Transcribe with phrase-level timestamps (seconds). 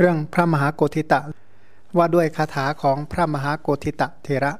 [0.00, 1.20] เรื่องพระมหาโกธิตะ
[1.96, 4.52] ว่าด้วยคาถาของพระมหาโกธิตะเทระ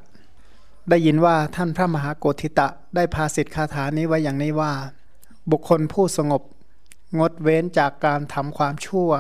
[0.88, 4.72] ได้ยินว่าท่านพระมหาโกธิตะได้พาสิทธิคาถานี้ไว้อย่างนี้ว่า
[5.50, 6.42] บุคคลผู้สงบ
[7.18, 9.10] งดเว้นจากการทำความชั่ว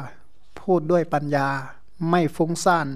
[0.60, 1.48] พูดด้วยปัญญา
[2.10, 2.88] ไม่ฟุ้งซ่าน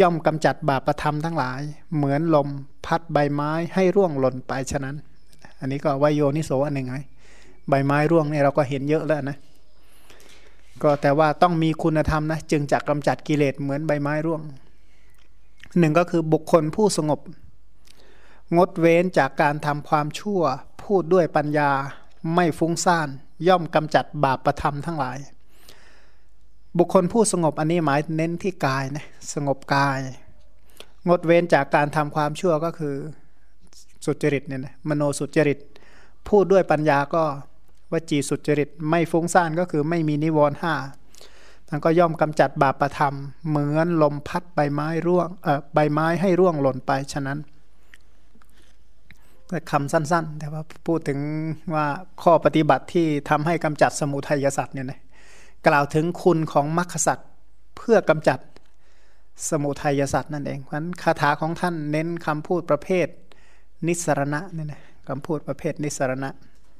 [0.00, 1.60] ย่อมกำจัดบาปประธรรมทั้งหลาย
[1.96, 2.48] เหมือนลม
[2.86, 4.96] พัดใบไม้ให้ร่วงหล่นไปฉะนั้น
[5.60, 6.96] อันนี้ก็วายโยนิโสอันหนึ่งไง
[7.68, 9.38] ใบไม้ร่วงเนี่ยเราก็เห็นเยอะแล้วนะ
[10.82, 14.42] ก็แต่ว่าต้องมีคุณธรรมนะจึงจะกำจัดกิเลสเหมือนใบไม้ร่วง
[15.78, 17.20] หนึ่งก็คือบุคคลผู้สงบ
[18.56, 20.42] งดเว้นจากการทำความชั่ว
[20.82, 21.70] พูดด้วยปัญญา
[22.34, 23.08] ไม่ฟุ้งซ่าน
[23.48, 25.18] ย่อมกำจัดบาปประธรรมทั้งหลาย
[26.78, 30.00] บุคคลผู้สงบอันนี้หมายเน้นที่กายนะสงบกาย
[31.08, 32.94] งดเว้นจากการทำความชั่วก็คือ
[34.04, 35.58] สุจริตเนี่ยนะมโนสุจริต
[36.28, 37.24] พูดด้วยปัญญาก็
[37.92, 40.74] วจีสุจริตไม่ฟุ้งซ่านก็คือไม่มีนิวรณ์ห้า
[41.68, 43.14] ท่านก็ย่อมกำจัดบาปประธรรม
[43.48, 47.38] เหมือนลมพัดใบไม้ร่วงเอ่อใบไม้ให้ร่วงหล่นไปฉะนั้น
[49.70, 51.18] คำสั้น ๆ แต่ว่าพูดถึง
[51.74, 51.86] ว่า
[52.22, 55.00] ข้อปฏิบัติที่ทำให้กำจัดสมุทัยสัตว์เนี่ยนะ
[55.66, 57.28] กล่าวถึงคุณของมรรคสัตว์
[57.76, 58.38] เพื่อกำจัด
[59.50, 63.06] สมุทัยสัตว์นั่นเองเพราะนั้นคาถาของท่านเน้นคำพูดประเภท
[63.86, 66.30] นิสรณะเนี่ยนะคำพูดประเภทนิสรณะ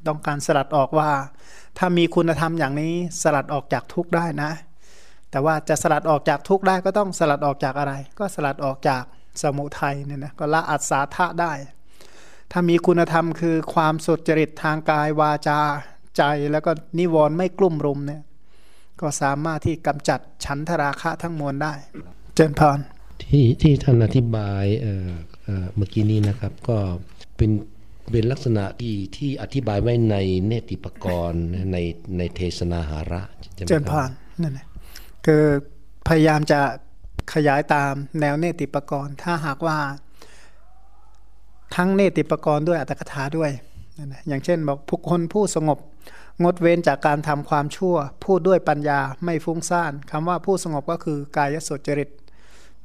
[0.08, 1.10] ต้องการสลัดออกว่า
[1.78, 4.50] ถ้ามีคุณธรรมอย่างนี้สลัดออกจากทุกได้นะ
[5.30, 9.02] แต่ว่าจะสลัดออกจากทุกได้ก็ต้องสลัดออกจากอะไร ก็สลัดออกจาก
[9.42, 11.52] สมุทัยเนี่ยนะก็ละอัศาธาได้
[12.52, 15.60] ถ้ามีคุณธรรมคือความสุจริตทางกายวาจา
[16.16, 18.22] ใจแล้วก็นิวรณ์ไม่กลุ่มรุมเนี่ย
[19.00, 21.74] ก็สามารถที่กำจัดฉันทราคะทั้งมวลได้
[22.34, 22.78] เจนพร
[23.22, 26.76] ที่ที่ท่านอธิบายเเมื่อกี้นี้นะครับ ก็
[27.36, 27.50] เป็น
[28.10, 30.16] เป็นลักษณะที่ที่อธิบายไว้ใน
[30.46, 31.78] เนติปกรณ์ใน
[32.18, 33.20] ในเทศนาหาระ
[33.54, 34.10] เจนพาน
[34.42, 34.66] นั่นแหละ
[35.26, 35.44] คือ
[36.08, 36.60] พยายามจะ
[37.34, 39.78] ขยายตามแนวเนติปกรณ์ ถ้าหากว่า
[41.76, 43.50] ทั้งเนติปกรณ์ด้วยอัตถกถาด้วย
[43.98, 45.78] นั่นแหละอย่างเช่นบอกผู้คนผู้สงบ
[46.42, 52.08] งดเว้นจากการทำความชั่ว พูดด้วยปัญญาไม่ฟุ้งซ่านคำว่าผู้สงบก็คือกายสุจริต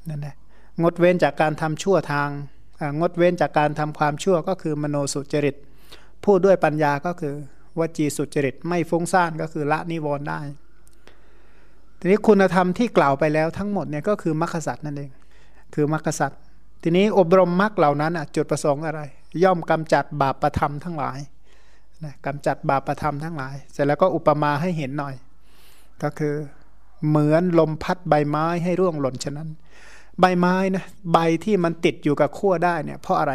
[0.09, 0.35] นั่นแหละ
[0.81, 2.29] งดเว้นจากการทำชั่วทาง
[2.99, 5.55] งดเว้นจากการทำความชั่วก็คือมโนสุจริต
[6.25, 7.33] พูดด้วยปัญญาก็คือ
[7.79, 10.39] วจีสุจริตไม่ฟุ้งซ่านก็คือละนิวรณ์ได้
[11.99, 15.11] ทีนี้คุณธรรมที่กล่าวไปแล้วทั้งหมดเนี่ยก็คือมรรคสัตว์นั่นเอง
[15.75, 16.39] คือมรรคสัตว์
[16.83, 19.01] ทีนี้อบรมมรรคเหล่านั้นจุดประสงค์อะไร
[19.43, 21.19] ย่อมกำจัดบาปประธรรมทั้งหลาย
[22.03, 25.15] นะกำจัดบาปประธรรมทั้งหลาย เสร็จแล้วก็อุปมาให้เห็นหน่อย
[26.03, 26.35] ก็คือ
[27.07, 29.49] เหมือนลมพัดใบไม้ให้ร่วงหล่นฉะนั้น
[30.21, 33.33] ใบไม้นะใบที่มันติดอยู่กับขั้วได้เนี่ยเพราะอะไร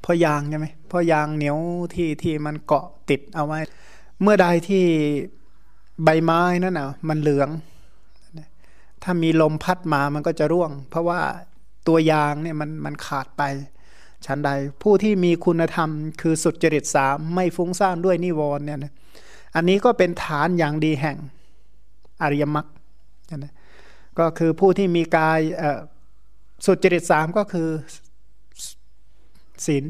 [0.00, 1.58] เพราะยางใช่ไหมเพราะยางเหนียว
[1.94, 3.60] ที่ที่มันเกาะติดเอาไว้
[4.22, 4.84] เมื่อใดที่
[6.04, 7.48] ใบไม้นั่นน่ะมันเหลือง
[9.02, 11.20] ถ้ามีลมพัดมามันก็จะร่วง เพราะว่า
[11.86, 13.42] ตัวยางเนี่ยมันมันขาดไป
[14.26, 14.50] ชั้นใด
[14.82, 15.90] ผู้ที่มีคุณธรรม
[16.20, 18.92] คือสุดจริตสามไม่ฟุ้งซ่านด้วยนิวรณ์เนี่ยนะ
[19.54, 21.16] อันนี้ก็เป็นฐานอย่างดีแห่ง
[22.22, 22.66] อริยมรรค
[23.36, 23.52] นะ
[24.18, 25.40] ก็คือผู้ที่มีกาย
[26.66, 27.68] สุจริตสามก็คือ
[29.66, 29.84] ศีล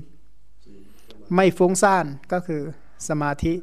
[1.35, 2.63] ไม่ฟุ้งซ่านก็คือ
[3.09, 3.55] สมาธิ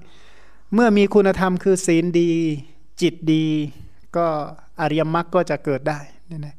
[0.74, 2.32] เมื่อมีคุณธรรมคือศีลดี
[3.02, 3.46] จิตดี
[4.18, 4.28] ก็
[4.82, 6.00] อริยมรรคก็จะเกิดได้
[6.30, 6.56] นี่นะ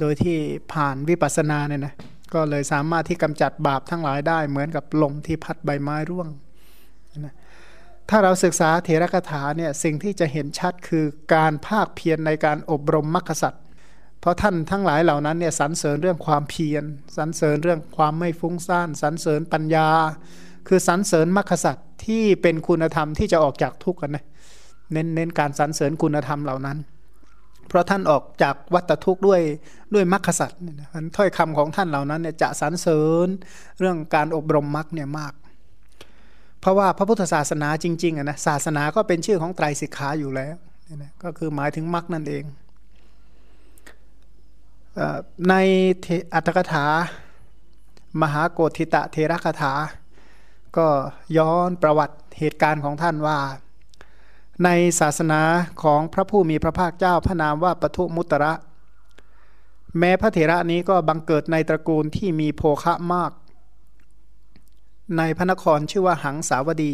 [0.00, 0.36] โดยที่
[0.72, 1.94] ผ่านวิปัสสนาเนี่ยนะ
[2.34, 6.28] ก็เลยสามารถที่กำจัดบาปทั้งหลายได้ เหมือนกับลมที่พัดใบไม้ร่วง
[7.18, 7.34] นะ
[8.10, 11.04] ถ้าเราศึกษาเถรคถาเนี่ยสิ่งที่จะเห็นชัดคือ
[11.34, 13.62] การภาคเพียรในการอบรมมรรคสัตว์
[14.20, 16.84] เพราะท่านทั้งหลายเหล่านั้นเนี่ยสรรเสริญเรื่องความเพียร
[17.16, 19.88] สรรเสริญเรื่องความไม่ฟุ้งซ่านสรรเสริญปัญญา
[20.68, 24.24] คือสรรเสริญมรรคสัตว์ที่เป็นคุณธรรมที่จะออกจากทุกข์กันนะ
[24.92, 26.78] เน้นเน้นการสรรเสริญคุณธรรมเหล่านั้น
[27.68, 29.40] เพราะท่านออกจากวัฏทุกข์ด้วย
[29.94, 30.58] ด้วยมรรคสัตว์
[31.16, 33.28] ถ้อยคำของท่านเหล่านั้นเนี่ยจะสรรเสริญ
[33.78, 35.32] เรื่องการอบรมมรรคเนี่ยมาก
[36.60, 40.56] เพราะว่าพระพุทธศาสนาจริงๆนะศาสนาก็เป็นชื่อของไตรสิกขาอยู่แล้ว
[41.02, 42.44] นะก็คือหมายถึงมรรคนั่นเอง
[45.48, 45.54] ใน
[46.34, 46.86] อัตถกถา
[48.20, 49.72] มหาโกธิตะเทระคถา
[50.76, 50.86] ก็
[51.36, 53.38] ย้อนประวัติเหตุการณ์ของท่านว่า
[54.64, 54.68] ใน
[55.00, 55.40] ศาสนา
[55.82, 58.52] ของพระผู้มีพระภาคเจ้าพระนามว่าปทุมุตระ
[59.98, 63.30] แม้พระเถระนี้ก็บังเกิดในตระกูลที่มีโภคะมาก
[65.16, 66.92] ในพระนครชื่อว่าหังสาวดี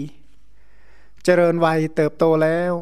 [1.25, 2.73] เจริญวัยเติบโตแล้ว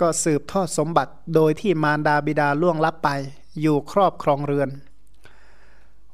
[0.00, 3.08] ก็สืบทอดสมบัติโดยที่มารดาบิดาล่วงลับไป
[3.60, 4.70] อยู่ครอบครองเรือน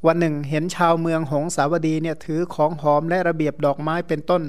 [0.07, 4.43] วันหนึ่งเห็นชาวเมืองหงสาวดีเนี่ยถือของหอมและระเบียบดอกไม้เป็นต้น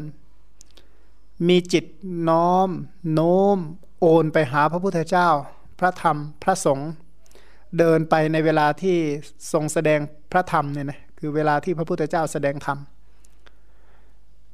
[1.47, 1.85] มีจิต
[2.29, 2.69] น้อม
[3.13, 3.57] โน้ม
[3.99, 5.29] โอนไปหาพระพุทธเจ้า
[5.79, 6.89] พระธรรมพระสงฆ์
[7.79, 8.97] เดินไปในเวลาที่
[9.51, 9.99] ทรงแสดง
[10.31, 12.77] พระธรรมเนี่ยนะคือเวลาที่พระพุทธเจ้าแสดงธรรม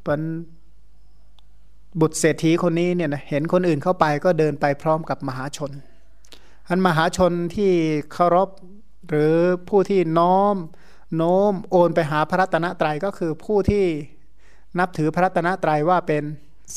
[0.03, 0.21] เป็น
[1.99, 5.71] บุตรเศรษฐีคนนี้เนี่ยนะเห็นคนอื่นเข้าไปก็เดินไปพร้อมกับมหาชน
[6.67, 7.71] อันมหาชนที่
[8.11, 8.49] เคารพ
[9.09, 9.35] หรือ
[9.69, 10.55] ผู้ที่น้อม
[11.15, 13.85] โน้มโอนไปหาพระรัตนตรัยก็คือผู้ที่
[14.79, 16.23] นับถือพระรัตนตรัยว่าเป็น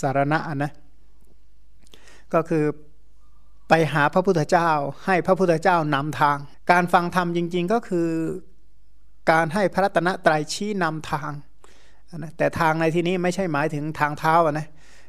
[0.01, 0.73] สารณะนะ
[2.35, 2.65] ก็คือ
[3.69, 4.71] ไปหาพระพุทธเจ้า
[5.05, 6.39] ให้พระพุทธเจ้านำทาง
[6.71, 8.09] การฟังธรรมจริง ๆ ก็คือ
[9.31, 11.31] การให้พระรัตนตรัยชี้นำทาง
[12.19, 14.69] นะแต่ทางในที่นี้ไม่ใช่หมายถึงทางเท้านะ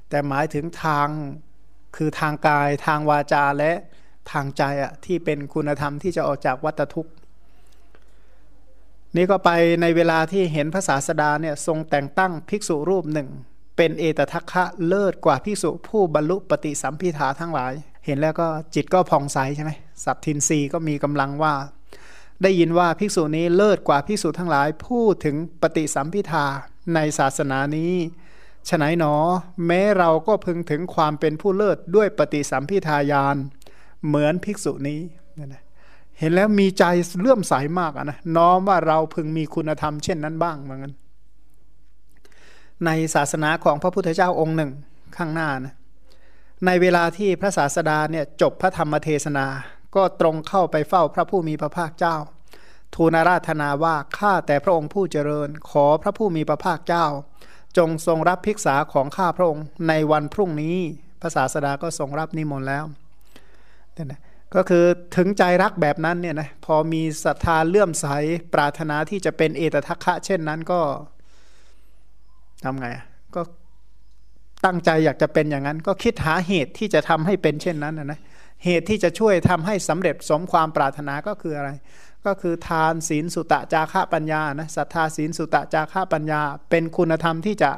[0.10, 1.08] แต่หมายถึงทาง
[1.96, 3.72] คือทางกายทางวาจาและ
[4.32, 7.12] ทางใจอะที่เป็นคุณธรรมที่จะออกจากวัฏทุกข์
[9.16, 9.50] นี่ก็ไป
[9.82, 13.30] ในเวลาที่เห็นพระศาสดาเนี่ยทรงแต่งตั้งภิกษุรูปหนึ่ง
[13.78, 17.74] เป็นเอตทัคคะเลิศกว่าภิกษุผู้บรรลุปฏิสัมพิธาทั้งหลาย
[18.06, 19.72] เห็นแล้วก็จิตก็ผ่องใสใช่ไหม
[20.04, 21.54] สัตทินรีก็มีกำลังว่า
[22.44, 26.46] ได้ยินว่าภิกษุนี้เลิศกว่าภิกษุทั้งหลายพูดถึงปฏิสัมพิธา
[26.94, 27.94] ในศาสนานี้
[28.70, 29.16] ฉนัยหนอ
[29.68, 33.36] แม้เราก็พึงถึงความเป็นผู้เลิศด้วยปฏิสัมพิทายาน
[34.06, 35.00] เหมือนภิกษุนี้
[35.54, 35.64] นะ
[36.20, 36.84] เห็นแล้วมีใจ
[37.20, 40.94] เลื่อมใสามากนะน้อมว่าเราพึงมีคุณธรรมเช่นนั้นบ้างเหมือนกัน
[42.86, 44.72] ในศาสนาของพระพุทธเจ้าองค์หนึ่ง
[45.18, 45.74] ข้างหน้านะ
[46.66, 49.46] ในเวลาที่พระศาสดาเนี่ยจบพระธรรมเทศนา
[49.96, 52.16] ก็ตรงเข้าไปเฝ้าพระผู้มีพระภาคเจ้า
[52.94, 57.06] ทูลราธนาว่าข้าแต่พระองค์ผู้เจริญ ขอพระผู้มีพระภาคเจ้า
[57.78, 60.78] จงทรงรับภิกษาของข้าพระองค์ในวันพรุ่งนี้
[61.22, 62.86] พระศาสดาก็ทรงรับนิมนต์แล้ว
[63.94, 64.22] เนี่ยนะ
[64.56, 64.86] ก็คือ
[65.16, 68.08] ถึงใจรักแบบนั้นเนี่ยนะพอมีศรัทธาเลื่อมใส
[68.54, 70.82] ปรารถนาที่จะเป็นเอตทัคคะ เช่นนั้นก็
[72.64, 72.88] ทำไง
[73.36, 73.42] ก็
[74.66, 78.20] ตั้งใจอยากจะเป็นอย่างนั้น ก็คิดหาเหตุที่จะทำให้เป็นเช่นนั้นนะ
[78.66, 81.70] เหตุที่จะช่วยทำให้สำเร็จสมความปรารถนาก็คืออะไร
[82.28, 87.72] ก็คือทานศีลสุตะจาระปัญญานะศรัทธาศีลสุตะจาระปัญญา เป็นคุณธรรมที่จะ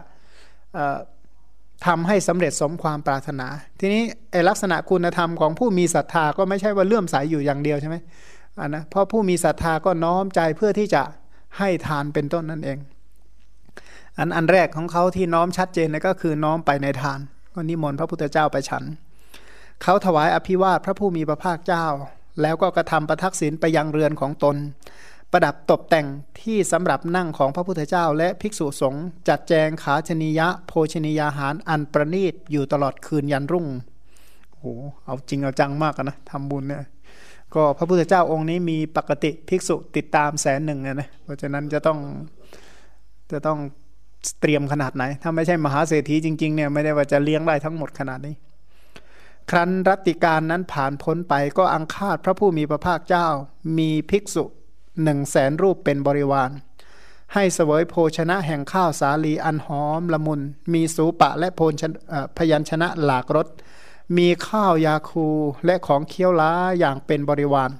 [1.87, 3.47] ทำให้สำเร็จสมความปรารถนา
[3.79, 7.97] ทีนี้ไอลักษณะคุณธรรมของผู้มีศรัทธาก็ไม่ใช่ว่าเลื่อมใสยอยู่อย่างเดียวใช่ไหม
[8.59, 11.03] อันนะเพราะผู้มีศรัทธาก็น้อมใจเพื่อที่จะ
[11.57, 12.77] ให้ทานเป็นต้นนั่นเอง
[14.17, 17.19] อันอันแรกของเขาที่น้อมชัดเจนเลยก็คือน้อมไปในทาน
[17.53, 18.83] ก็นิมนต์พระพุทธเจ้าไปฉัน
[19.83, 21.85] เขาถวายอภิวาทพระผู้มีพระภาคเจ้า
[22.41, 24.55] แล้วก็กระทำประทักษิณไปยังเรือนของตน
[25.31, 26.07] ประดับตกแต่ง
[26.41, 33.67] ที่สำหรับนั่งของพระพุทธเจ้า และภิกษุสงฆ์จัดแจงขาชนิยะ โภชนิยาหารอันประณีตอยู่ตลอดคืนยันรุ่ง
[34.49, 34.65] โอ้โห
[35.05, 36.83] เอาจริงเอาจังมากนะทำบุญเนี่ย
[37.55, 41.99] ก็พระพุทธเจ้าองค์นี้มีปกติภิกษุติดตามแสนหนึ่งนะเพราะฉะนั้นจะต้อง
[43.31, 43.59] จะต้อง
[44.41, 48.35] เตรียมขนาดไหน ถ้าไม่ใช่มหาเศรษฐีจริงๆเนี่ยไม่ได้ว่าจะเลี้ยงได้ทั้งหมดขนาดนี้
[49.49, 53.27] ครั้นรัติการนั้นผ่านพ้นไปก็อังคาดพระผู้มีพระภาคเจ้า
[53.77, 54.43] มีภิกษุ
[55.03, 56.51] หนึ่งแสนรูปเป็นบริวาร
[57.33, 60.41] ให้เสวยโภชนะแห่งข้าวสาลีอันหอมละมุน
[60.73, 61.73] มีสูปะและโพน
[62.37, 63.47] พยัญชนะหลากรส
[64.17, 65.27] มีข้าวยาคู
[65.65, 67.71] และของเคี้ยวล้าอย่างเป็นบริวาร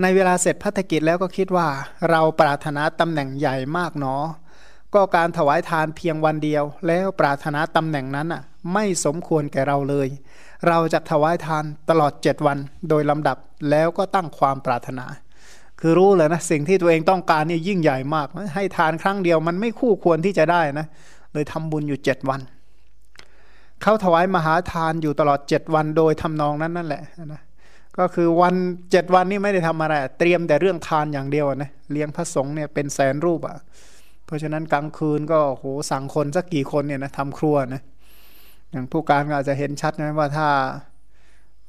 [0.00, 1.68] ในเวลาเสร็จพัฒกิจแล้วก็คิดว่า
[2.10, 4.16] เราปรารถนาตำแหน่งใหญ่มากหนอ
[4.94, 8.42] ก็การถวายทานเพียงวันเดียว แล้วปรารถนาตำแหน่งนั้นอะ
[8.72, 10.08] ไม่สมควรแก่เราเลย
[10.68, 13.36] เราจะถวายทานตลอดเจ็ดวันโดยลำดับ
[13.70, 15.06] แล้วก็ตั้งความปรารถนา
[15.80, 20.86] คือรู้เลยนะสิ่งที่ตัวเองต้องการนี่ยิ่งใหญ่มาก ให้ทานครั้งเดียวมันไม่คู่ควรที่จะได้นะ
[21.32, 22.40] เลยทำบุญอยู่เจ็ดวัน
[23.82, 27.42] เขาถวายมหาทานอยู่ตลอดเจ็ดวันโดยทำนองนั้นนั่นแหละนะ
[27.98, 28.54] ก็คือวัน
[28.90, 33.56] เจ็ดวันนี้ไม่ได้ทำอะไร เตรียมแต่เรื่องทานอย่างเดียวนะเลี้ยงพระสงฆ์เนี่ยเป็นแสนรูปอะ่ะ
[34.30, 37.82] เพราะฉะนั้นกลางคืนก็โหสั่งคนสักกี่คนเนี่ยนะทำครัวนะ
[38.70, 40.48] อย่างผู้การก็อาจจะเห็นชัดนะว่าถ้า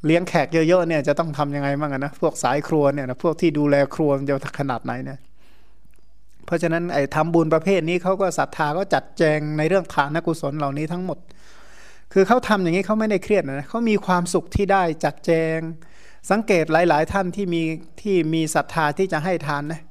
[0.05, 5.19] เลี้ยงแขกเยอะๆเนี่ยจะต้องทํำยังไงบ้างนะพวกสายครัวเนี่ยนะพวกที่ดูแลครัวจะขนาดไหนเนี่ย
[6.45, 11.17] เพราะฉะนั้นไอ้ทำบุญประเภทนี้เขาก็ศรัทธาก็จัดแจงในเรื่องฐานกุศลเหล่านี้ทั้งหมด
[12.13, 15.57] คือเขาทำอย่างนี้เขาไม่ได้เครียดนะเขามีความสุขที่ได้จัดแจง
[16.31, 17.63] สังเกตหลาย ๆ ท่านที่มี
[18.01, 19.81] ที่มีศรัทธาที่จะให้ทานนะ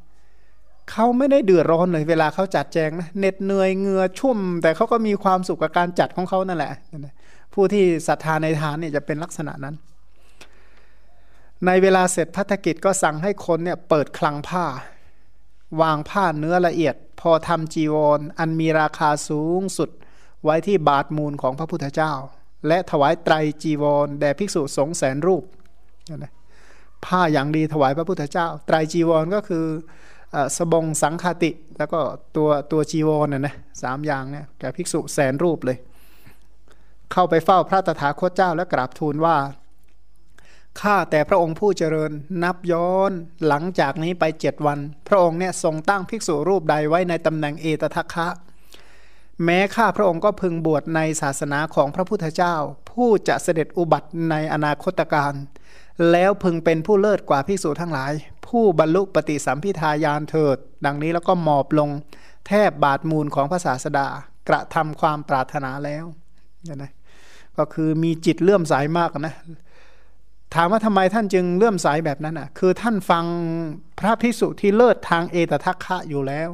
[0.91, 6.73] เขาไม่ได้เดือดร้อนเลยเวลาเขาจัดแจงนะเหน็ดเหนื่อยเหงื่อชุ่ม แต่เขาก็มีความสุขกับการจัดของเขานั่นแหละ
[7.55, 9.75] ผู้ที่ศรัทธาในทานเนี่ยจะเป็นลักษณะนั้น
[11.67, 14.65] ในเวลาเสร็จพัฒกิจก็สั่งให้คนเนี่ยเปิดคลังผ้า
[15.81, 19.91] วางผ้าเนื้อละเอียด พอทำจีวรออันมีราคาสูงสุด
[20.45, 22.13] ไว้ที่บาทมูลของพระพุทธเจ้า
[22.69, 25.45] และถวายไตรจีวรแด่ภิกษุสงฆ์แสนรูป
[27.07, 29.67] ผ้าอย่างดีถวายพระพุทธเจ้า ไตรจีวรก็คือ
[30.57, 32.01] สบงสังคติ แล้วก็
[32.37, 35.79] ตัวตัวจีวรน่ะนะสามอย่างเนี่ยแก่ภิกษุแสนรูปเลย
[37.13, 39.37] เข้าไปเฝ้าพระตถาคตเจ้าและกราบทูลว่า
[40.81, 43.13] ข้าแต่พระองค์ผู้เจริญนับย้อน
[43.47, 48.29] หลังจากนี้ไปเจ็ดวัน พระองค์เนี่ยทรงตั้งภิกษุรูปใดไว้ในตำแหน่งเอตทัคคะ
[49.45, 52.55] แม้ข้าพระองค์ก็พึงบวชในศาสนาของพระพุทธเจ้า
[52.91, 55.35] ผู้จะเสด็จอุบัติในอนาคตการ
[56.11, 58.13] แล้วพึงเป็นผู้เลิศกว่าภิกษุทั้งหลาย
[58.51, 61.91] ผู้บรรลุปฏิสัมพิทายานเถิด ดังนี้แล้วก็หมอบลง
[62.47, 64.07] แทบบาทมูลของพระศาสดา
[64.49, 66.05] กระทำความปรารถนาแล้ว
[66.75, 66.93] นะ
[67.59, 69.35] ก็คือมีจิตเลื่อมใสามากนะ
[70.55, 73.25] ถามว่าทำไมท่านจึงเลื่อมใสแบบนั้นอะ คือท่านฟัง
[74.01, 76.49] พระพิสุที่เลิศทางเอตทัคคะอยู่แล้ว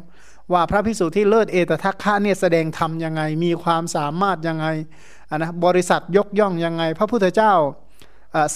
[0.53, 4.67] ว่าพระพิสุที่เลิศเอตทัคคะเนี่ยแสดงธรรมยังไง มีความสามารถยังไง
[5.31, 7.53] อะนะบริษัทยกย่องยังไง พระพุทธเจ้า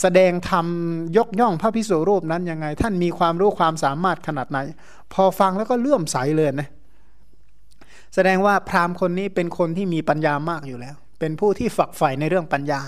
[0.00, 0.66] แสดงธรรม
[1.16, 4.58] ยกย่องพระพิสุรูปนั้นยังไง ท่านมีความรู้ความสามารถขนาดไหน
[5.12, 6.68] พอฟังแล้วก็เลื่อมใสเลยนะ
[8.14, 12.80] แสดงว่าพราหมณ์คนนี้เป็นคนที่มีปัญญามากอยู่แล้ว เป็นผู้ที่ฝักใฝ่ในเรื่องปัญญา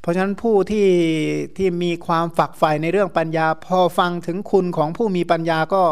[0.00, 0.88] เพราะฉะนั้นผู้ที่
[1.56, 5.82] ที่มีความฝักใฝ่ในเรื่องปัญญา พอฟังถึงคุณของผู้มีปัญญาก็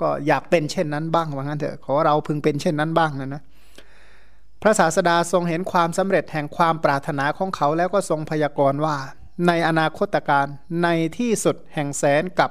[0.00, 3.42] ก็อยากเป็นเช่นนั้นบ้างว่างั้นเถอะขอเราพึงเป็นเช่นนั้นบ้างนะนะ
[4.62, 8.96] พระศาสดาทรงเห็นความสำเร็จแห่งความปรารถนาของเขาแล้วก็ทรงพยากรณ์ว่า
[9.46, 10.46] ในอนาคตการ
[10.82, 10.88] ใน
[11.18, 12.50] ที่สุดแห่งแสนกับ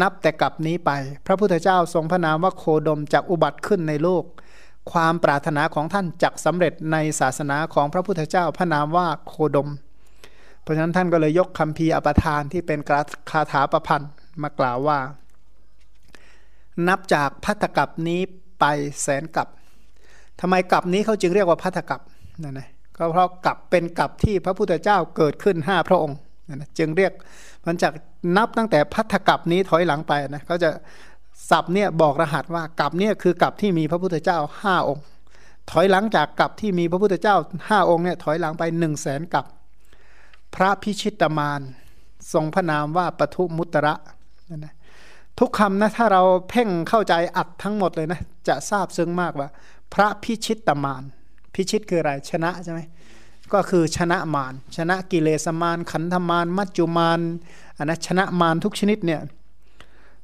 [0.00, 0.90] นับแต่กับนี้ไป
[1.26, 4.24] พระพุทธเจ้าทรงพระนามว่าโคดมจากอุบัติขึ้นในโลก
[4.92, 9.70] ความปรารถนาของท่านจักสำเร็จในศาสนาของพระพุทธเจ้าพระนามว่าโคดม
[10.62, 12.78] เพราะฉะนั้นท่านก็เลยยกคำพีอปทานที่เป็น
[13.30, 14.10] คาถาประพันธ์
[14.42, 14.98] มากล่าวว่า
[16.88, 18.20] นับจากพัทธกับนี้
[18.60, 18.64] ไป
[19.02, 19.48] แสนกับ
[20.40, 22.00] ทำไมกับนี้เขาจึงเรียกว่าพัทธกับ
[22.42, 27.12] นั่นนะ ก็เพราะกับเป็นกับที่พระพุทธเจ้าเกิดขึ้นห้าพระองค์นะจึงเรียก
[27.66, 27.92] มันจาก
[28.36, 30.70] นับตั้งแต่พัทธกับนี้ถอยหลังไปนะเขาจะ
[31.50, 35.04] ศัพท์เนี่ยบอกรหัสว่ากับเนี่ยคือกับที่มีพระพุทธเจ้าห้าองค์
[35.70, 37.36] ถอยหลังจากกับที่มีพระพุทธเจ้า
[37.68, 39.44] ห้าองค์เนี่ยถอยหลังไปหนึ่งแสนกับ
[40.54, 41.60] พระพิชิตมาน
[42.32, 43.94] ทรงพระนามว่าปทุมุตระ
[44.50, 44.74] นั่นนะ
[45.38, 49.48] ทุกคำนะถ้าเราเพ่งเข้าใจอัดทั้งหมดเลยนะจะทราบซึ้งมากว่า
[49.94, 51.02] พระพิชิตมาน
[51.58, 52.80] พิชิตคืออะไรชนะใช่ไหม
[53.52, 57.20] ก็คือชนะมารชนะกิเลสมารขันธมารมัจจุมาร
[57.78, 59.20] อันนะชนะมารทุกชนิดเนี่ย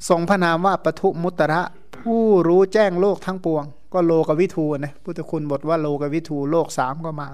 [0.09, 1.63] ทรงพระนามว่าปทุมุตระ
[1.97, 7.29] ผู้รู้แจ้งโลกทั้งปวง ก็โลกวิทูนะพุทธคุณบทว่าโลกวิทูโลกสามก็มา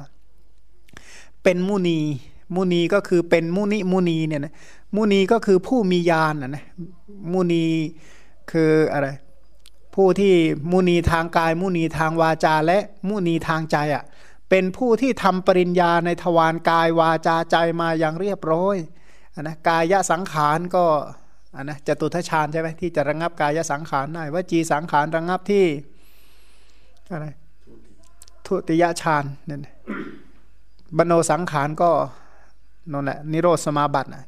[1.42, 1.98] เป็นมุนี
[2.54, 4.54] มุนีก็คือเป็นมุนิมุนีเนี่ยนะ
[4.94, 6.64] มุนีก็คือผู้มีญาณนะนะ
[7.32, 7.64] มุนี
[8.50, 9.08] คืออะไร
[9.94, 10.34] ผู้ที่
[10.70, 12.78] มุนีทางกาย มุนีทางวาจาและ
[13.08, 14.04] มุนีทางใจอะ
[14.50, 18.76] เป็นผู้ที่ทำปริญญาในทวารกายวาจาใจมาอย่างเรียบร้อย
[19.34, 20.84] อนนะกายสังขารก็
[21.54, 25.64] อนนะจตุทชฌานใช่ไหมที่จะระงับกายสังขารได้ว่าจีสังขารระงับที่
[27.10, 27.26] อะไร
[28.46, 29.60] ทุติยฌานเนี่ย
[30.96, 31.90] บโนสังขารก็
[32.92, 34.24] นั่นแหละนิโรธสมาบัตินะ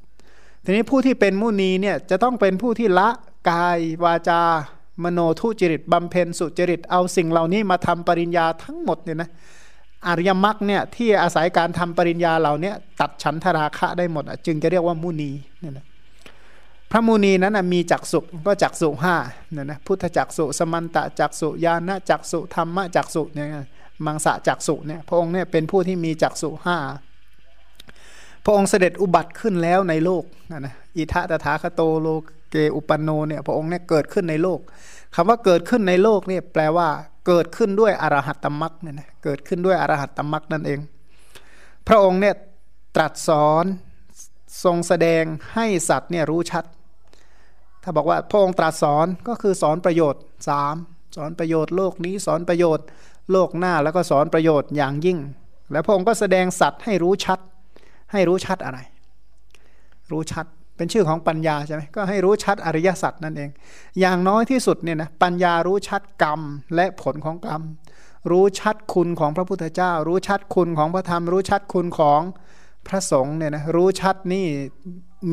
[0.64, 3.08] ทีนี้ผู้ที่เป็นมุนีเนี่ยจะต้องเป็นผู้ที่ละ
[3.50, 4.42] กายวาจา
[5.04, 9.30] มโนทุจริตบำเพ็ญสุจริตเอาสิ่งเหล่านี้มาทำปริญญาทั้งหมดเนี่ยนะ
[10.06, 15.30] อริยมรรคเนี่ยที่อาศัยการทำปริญญาเหล่านี้ตัดฉันทราคะได้หมดจึงจะเรียกว่ามุนี
[15.60, 15.86] เนี่ยนะ
[16.90, 19.16] พระมุนีนั้นมีจักสุก็จักสุห้า
[19.52, 23.46] เนี่ยนะพุทธจักสุสมันตะจักสุญาณจักสุธรรมจักสุเนี่ย
[24.06, 26.76] มังสะจักสุเนี่ยพระองค์เนี่ยเป็นผู้ที่มีจักสุห้า
[28.44, 32.08] พระองค์เสด็จอุบัติขึ้นแล้วในโลกนะอิทะตถาคโตโล
[32.52, 34.60] เกอุปันโนเนี่ยพระองค์เนี่ยเกิดขึ้นในโลก
[35.14, 36.88] คำว่าเกิดขึ้นในโลกเนี่ยแปลว่า
[37.26, 40.80] เกิดขึ้นด้วยอรหัตตมรักเนี่ยนะเกิดขึ้นด้วยอรหัตตมรักนั่นเอง
[41.88, 42.34] พระองค์เนี่ย
[42.96, 43.64] ตรัสสอน
[44.64, 46.64] ทรงแสดงให้สัตว์เนี่ยรู้ชัด
[47.82, 50.74] ถ้าบอกว่าพระองค์ตรัสสอนก็คือสอนประโยชน์สาม
[51.16, 52.86] สอนประโยชน์โลกนี้สอนประโยชน์
[53.32, 55.18] โลกหน้าแล้วก็สอนประโยชน์อย่างยิ่ง
[55.72, 57.38] แล้วพระองค์ก็แสดงสัตว์ให้รู้ชัด
[58.12, 58.78] ให้รู้ชัดอะไร
[60.10, 60.46] รู้ชัด
[60.82, 63.50] เป็นชื่อของปัญญาใช่ไหมก็ให้รู้ชัดอริยสัจนั่นเอง
[64.00, 66.40] อย่างน้อยที่สุดเนี่ยนะปัญญารู้ชัดกรรม
[66.76, 67.62] และผลของกรรม
[68.30, 72.20] รู้ชัดคุณของพระพุทธเจ้า รู้ชัดคุณของพระธรรม รู้ชัดคุณของ
[72.86, 74.46] พระสงฆ์เนี่ยนะรู้ชัดนี่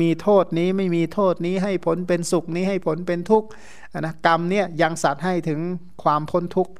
[0.00, 3.48] มีโทษนี้ไม่มีโทษนี้ให้ผลเป็นสุขนี้ให้ผลเป็นทุกข์
[4.00, 5.60] นะกรรมเนี่ยยังสัตว์ให้ถึง
[6.02, 6.72] ความพ้นทุกข์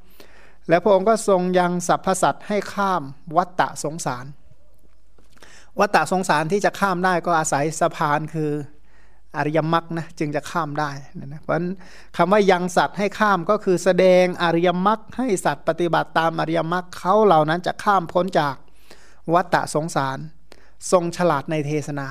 [0.68, 3.02] แล้วพระองค์ก็ทรงยังสรรพสัตว์ให้ข้าม
[3.36, 4.24] วัฏฏะสงสาร
[5.80, 8.50] วัฏฏะสงสารที่จะข้ามได้ก็อาศัยสะพานคือ
[9.36, 10.90] อริยมรรคนะจึงจะข้ามได้
[11.26, 11.68] นะเพราะฉะนั้น
[12.16, 18.54] คำว่ายังสัตว์ให้ข้ามก็คือแสดงอริยมรรคให้สัตว์ปฏิบัติตามอริยมรรคเขาเหล่านั้นจะข้ามพ้นจาก
[19.34, 20.18] วัฏฏะสงสาร
[20.92, 22.06] ทรงฉลาดในเทศนา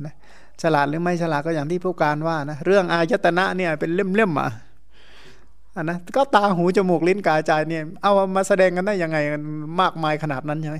[0.00, 0.16] นะ
[0.62, 4.50] ฉลาดหรือไม่ฉลาดก็อย่างที่ผู้การว่านะเรื่องอายตนะเนี่ยเป็นเล่มๆอะ
[5.76, 9.18] อันนะก็ตาหูจมูกลิ้นกายใจเนี่ยเอามาแสดงกันได้ยังไง
[9.80, 10.78] มากมายขนาดนั้นใช่ไหม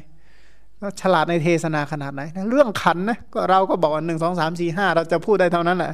[1.00, 5.92] ฉลาดในเทศนาขนาดไหนเรื่องขันนะก็เราก็บอกว่าหนึ่งสองสามสี่ห้าเราจะพูดได้เท่านั้นแหละ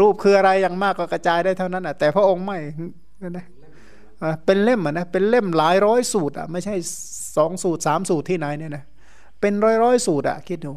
[0.00, 2.58] รูปคืออะไรอย่างมากก็กระจายได้เท่านั้นแหะแต่พระองค์ไม่
[3.30, 3.46] นะ
[4.46, 6.74] เป็นเล่มอะนะเป็นเล่มหลายร้อยสูตรอะไม่ใช่
[7.36, 8.84] สองสูตรสามสูตรที่ไหนเนี่ยนะ
[9.40, 10.72] เป็นร้อยร้อยสูตรอะคิดดู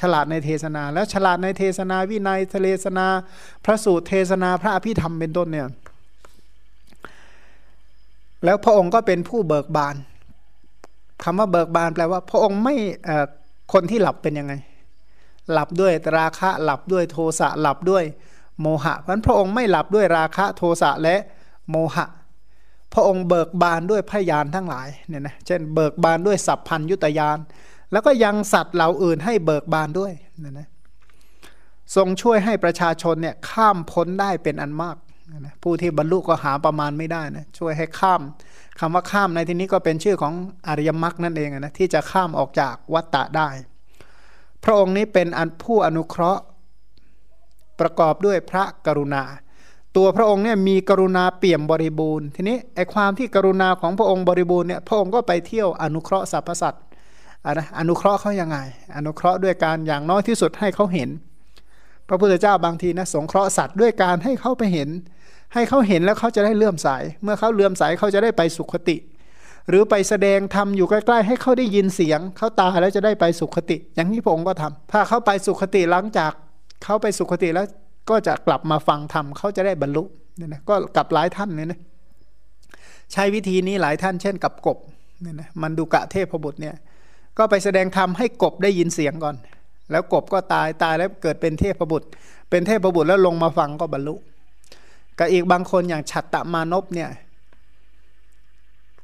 [0.00, 3.06] ฉลาดในเทศนา แล้วฉลาดในเทศนาวินัยเทศนา
[3.64, 5.66] พระสูตรเทศนาพระอภิธรรมเป็นต้นเนี่ย
[8.44, 9.96] แล้วพระองค์ก็เป็นผู้เบิกบาน
[11.22, 12.74] คำว่าเบิกบานแปลว่า พระองค์ไม่
[13.72, 14.54] คนที่หลับเป็นยังไง
[15.52, 18.04] หลับด้วยราคะหลับด้วยโทสะหลับด้วย
[18.60, 21.16] โมหะเพราะพระองค์ไม่หลับด้วยราคะโทสะและ
[21.70, 22.06] โมหะ
[22.94, 27.38] พระองค์เบิกบานด้วยพยานทั้งหลายเนี่ยนะเช่นเบิกบานด้วยสัพพัญยุตยาน
[27.92, 30.68] แล้วก็ยังสัตว์เหล่าอื่นให้เบิกบานด้วยเนี่ยนะ
[31.96, 34.96] ทรงช่วยให้ประชาชนเนี่ยข้ามพ้นได้เป็นอันมาก
[35.38, 38.22] นะผู้ที่บรรลุก็หาประมาณไม่ได้นะช่วยให้ข้าม
[38.80, 40.34] คำว่าข้ามในที่นี้ก็เป็นชื่อของ
[40.68, 43.48] อริยมรรคนั่นเองนะที่จะข้ามออกจากวัฏฏะได้
[44.64, 45.26] พระองค์นี้เป็น
[45.64, 46.42] ผู้อนุเคราะห์
[47.80, 49.22] ประกอบด้วยพระกรุณา
[49.96, 56.82] ตัวพระองค์เนี่ยมีกรุณาเปี่ยมบริบูรณ์ ทีนี้ไอความที่กรุณาของพระองค์บริบูรณ์เนี่ยพระองค์ก็ไปเที่ยวอนุเคราะห์สรรพสัตว์
[57.58, 58.58] นะอนุเคราะห์เขายังไง
[58.96, 61.08] อนุเคราะห์ด้วยการอย่างน้อยที่สุดให้เขาเห็น
[62.08, 64.88] พระพุทธเจ้าบางทีนะสงเคราะห์สัตว์ด้วยการให้เขาไปเห็น
[65.54, 66.88] ให้เขาเห็นแล้วเขาจะได้เลื่อมใส
[67.22, 68.96] เมื่อเขาเลื่อมใสเขาจะได้ไปสุขติ
[69.68, 76.32] หรือไปแสดงทำอยู่ใกล้ๆ ให้เขาได้ยินเสียง เขาตาแล้วจะได้ไปสุขติ อย่างนี้พระองค์ก็ทำถ้าเขาไปสุขติหลังจาก
[76.84, 77.66] เขาไปสุขติแล้ว
[78.10, 80.04] ก็จะกลับมาฟังธรรมเขาจะได้บรรลุ
[80.36, 81.80] เนี่ยนะก็กับหลายท่านเนี่ยนะ
[83.12, 84.78] ใช้วิธีนี้หลายท่านเช่นกับกบ
[85.22, 86.74] เนี่ยนะมันดูกะเทพบุตรเนี่ย
[87.38, 89.36] ก็ไปแสดงธรรมให้กบได้ยินเสียงก่อน
[89.90, 92.08] แล้วกบก็ตายตายแล้วเกิดเป็นเทพบุตร
[92.50, 94.14] เป็นเทพบุตรแล้วลงมาฟังก็บรรลุ
[95.18, 97.10] กับอีกบางคนอย่างฉัตตมานพเนี่ย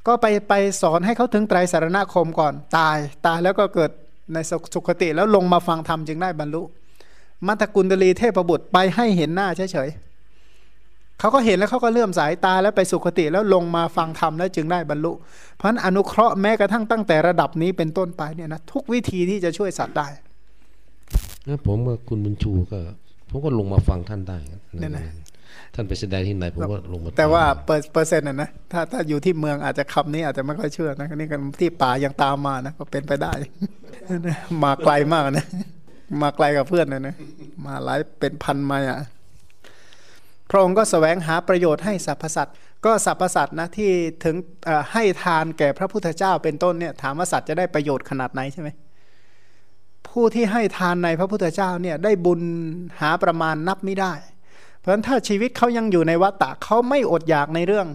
[0.07, 3.91] ก็ไปไปสอนให้เขาถึงไตรสารณคมก่อนตายตายแล้วก็เกิด
[4.33, 4.37] ใน
[4.73, 6.61] สุขติแล้วลงมาฟังธรรมจึงได้บรรลุ
[7.47, 15.11] มัตตกุลตลีเทพบุตรไปให้เห็นหน้าเฉยๆเขาก็เห็นแล้วเขาก็เลื่อมสายตาแล้วไปสุคติแล้วลงมาฟังธรรมแล้วจึงได้บรรลุ
[15.57, 20.07] เพราะนั้นอนุเคราะห์แม้กระทั่งตั้งแต่ระดับนี้เป็นต้นไปเนี่ยนะทุกวิธีที่จะช่วยสัตว์ได้
[21.47, 22.79] นะผมกับคุณบุญชูก็
[23.29, 24.37] ผมก็ลงมาฟังท่านได้
[24.81, 25.03] นี่นะ
[25.75, 27.43] ท่านไปแสดงที่ไหนผมก็ลงมาแต่ว่า
[27.91, 33.31] เปอร์เซ็นต์นะนะถ้าถ้าอยู่ที่เมืองอาจจะคำนี้อาจจะไม่ค่อยเชื่อนะนี่กันที่ป่ายังตามมานะก็เป็นไปได้
[34.63, 35.47] มาไกลมากนะ
[36.21, 37.15] มาไกลกับเพื่อนเลยนะ
[37.65, 38.99] มาหลายเป็นพันมาอะ
[40.49, 43.91] พระองค์ก็สแสวงหาประโยชน์ให้สรรพสัตว์ก็สรรพสัตว์นะที่
[44.23, 44.35] ถึง
[44.93, 48.69] ให้ทานแก่พระพุทธเจ้าเป็นต้นเนี่ยถามว่าสัตว์จะได้ประโยชน์ขนาดไหนใช่ไหม
[50.09, 52.41] ผู้ที่ให้ทานในพระพุทธเจ้าเนี่ยได้บุญ
[53.01, 54.13] หาประมาณนับไม่ได้
[54.85, 57.87] เพราะฉะนั้นถ้าชีวิตเขายังอยู่ในวัฏฏะเขาไม่อดอยากในเรื่อง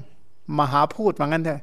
[0.58, 1.60] มหาพูดว่างั้นเถอะ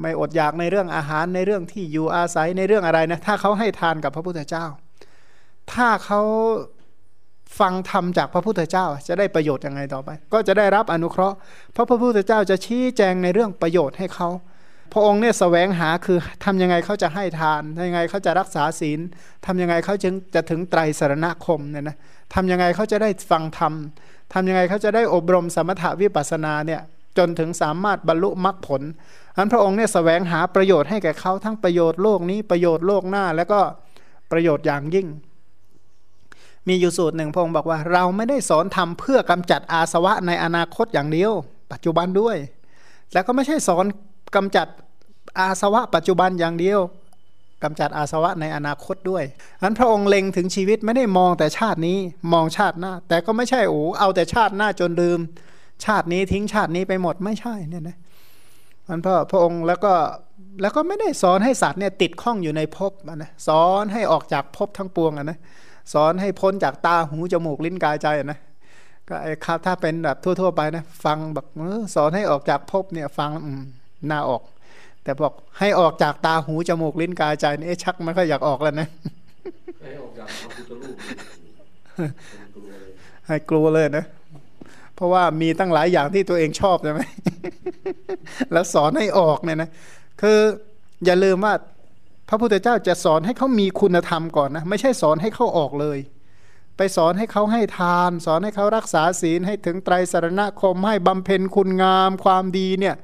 [0.00, 4.64] ไม่อดอยากในเรื่องอาหารในเรื่องที่อยู่อาศัยในเรื่องอะไรนะถ้าเขาให้ทานกับพระพุทธเจ้า
[5.72, 6.20] ถ้าเขา
[7.58, 11.36] ฟังธรรมจากพระพุทธเจ้า จะได้ประโยชน์ยังไงต่อไป ก็จะได้รับอนุเคราะห์
[11.72, 14.28] เพราะพระพุทธเจ้าจะชี้แจงในเรื่องประโยชน์ให้เขา
[14.92, 19.00] พระองค์เนี่ยสแสวงหาคือทำยังไงเขาจะให้ทานทำยังไงเขาจะรักษาศีล
[19.46, 21.96] ทำยังไงเขาจึงจะถึงไตรสรณคมเนี่ยนะ
[22.34, 23.72] ทำยังไงเขาจะได้ฟังธรรม
[24.32, 26.80] ทำยังไงเขาจะได้อบรมสมถวิปัสสนาเนี่ย
[27.18, 28.82] จนถึงสามารถบรรลุมรรคผล
[29.36, 33.60] อันพระองค์เนี่ยสแสวงหาประโยชน์ให้แก่เขาทั้งประโยชน์โลกนี้ประโยชน์โลกหน้า แล้วก็
[34.32, 35.06] ประโยชน์อย่างยิ่ง
[36.68, 41.32] มีอยู่สูตรหนึ่งพงศ์บอกว่า เราไม่ได้สอนทำเพื่อกำจัดอาสวะในอนาคตอย่างเดียว
[41.72, 42.36] ปัจจุบันด้วย
[43.12, 43.84] แล้วก็ไม่ใช่สอน
[44.36, 44.66] กำจัด
[45.38, 46.80] อาสวะปัจจุบันอย่างเดียว
[47.62, 49.24] กำจัดอาสวะในอนาคตด้วย
[49.62, 51.98] นั้นพระองค์เล็งถึงชีวิตไม่ได้มองแต่ชาตินี้
[52.32, 55.20] มองชาติหน้า แต่ก็ไม่ใช่โอ้เอาแต่ชาติหน้าจนลืม
[55.84, 57.96] ชาตินี้ทิ้งชาตินี้ไปหมดไม่ใช่เนี่ยนะ
[58.88, 59.92] มันพระพระองค์แล้วก็
[60.62, 65.38] แล้วก็ไม่ได้สอนให้สัตว์เนี่ยติดข้องอยู่ในภพนะสอนให้ออกจากภพทั้งปวงนะ
[65.92, 68.38] สอนให้พ้นจากตาหูจมูกลิ้นกายใจนะ
[69.08, 71.46] ก็ไอ้ครับถ้าเป็นแบบทั่ว ๆ ไปนะ ฟังแบบ
[71.94, 73.62] สอนให้ออกจากภพเนี่ยฟังอืม
[74.10, 74.42] น่าออก
[75.08, 78.88] แต่บอกให้ออกจากตาหูจมูกลิ้นกายใจนี่ชักไม่ค่อยอยากออกแล้วนะ
[79.82, 80.94] ให้ออกจากพระพุทธรูป
[83.26, 84.04] ให้กลัวเลยนะ
[84.94, 87.00] เพราะว่ามีตั้งหลายอย่างที่ตัวเองชอบใช่ไหม
[88.52, 89.70] แล้วสอนให้ออกเนี่ยนะ
[90.22, 90.38] คือ
[91.04, 91.54] อย่าลืมว่า
[92.28, 95.98] พระพุทธเจ้าจะสอนให้เขามีคุณธรรมก่อนนะ ไม่ใช่สอนให้เขาออกเลย
[96.76, 102.96] ไปสอนให้เขาให้ทาน สอนให้เขารักษาศีลให้ถึงไตรสรณคมให้บำเพ็ญคุณงามความดีเนี่ย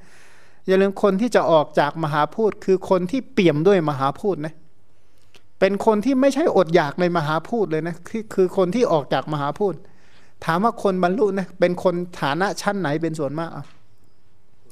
[0.67, 4.55] อย่าลืมคนที่จะออกจากมหาพูดคือคนที่เปี่ยมด้วยมหาพูดนะ
[5.61, 9.75] เป็นคนที่ไม่ใช่อดอยากในมหาพูดเลยนะคือคือคนที่ออกจากมหาพูด
[10.45, 13.65] ถามว่าคนบรรลุนะเป็นคนฐานะชั้นไหนเป็นส่วนมากอะ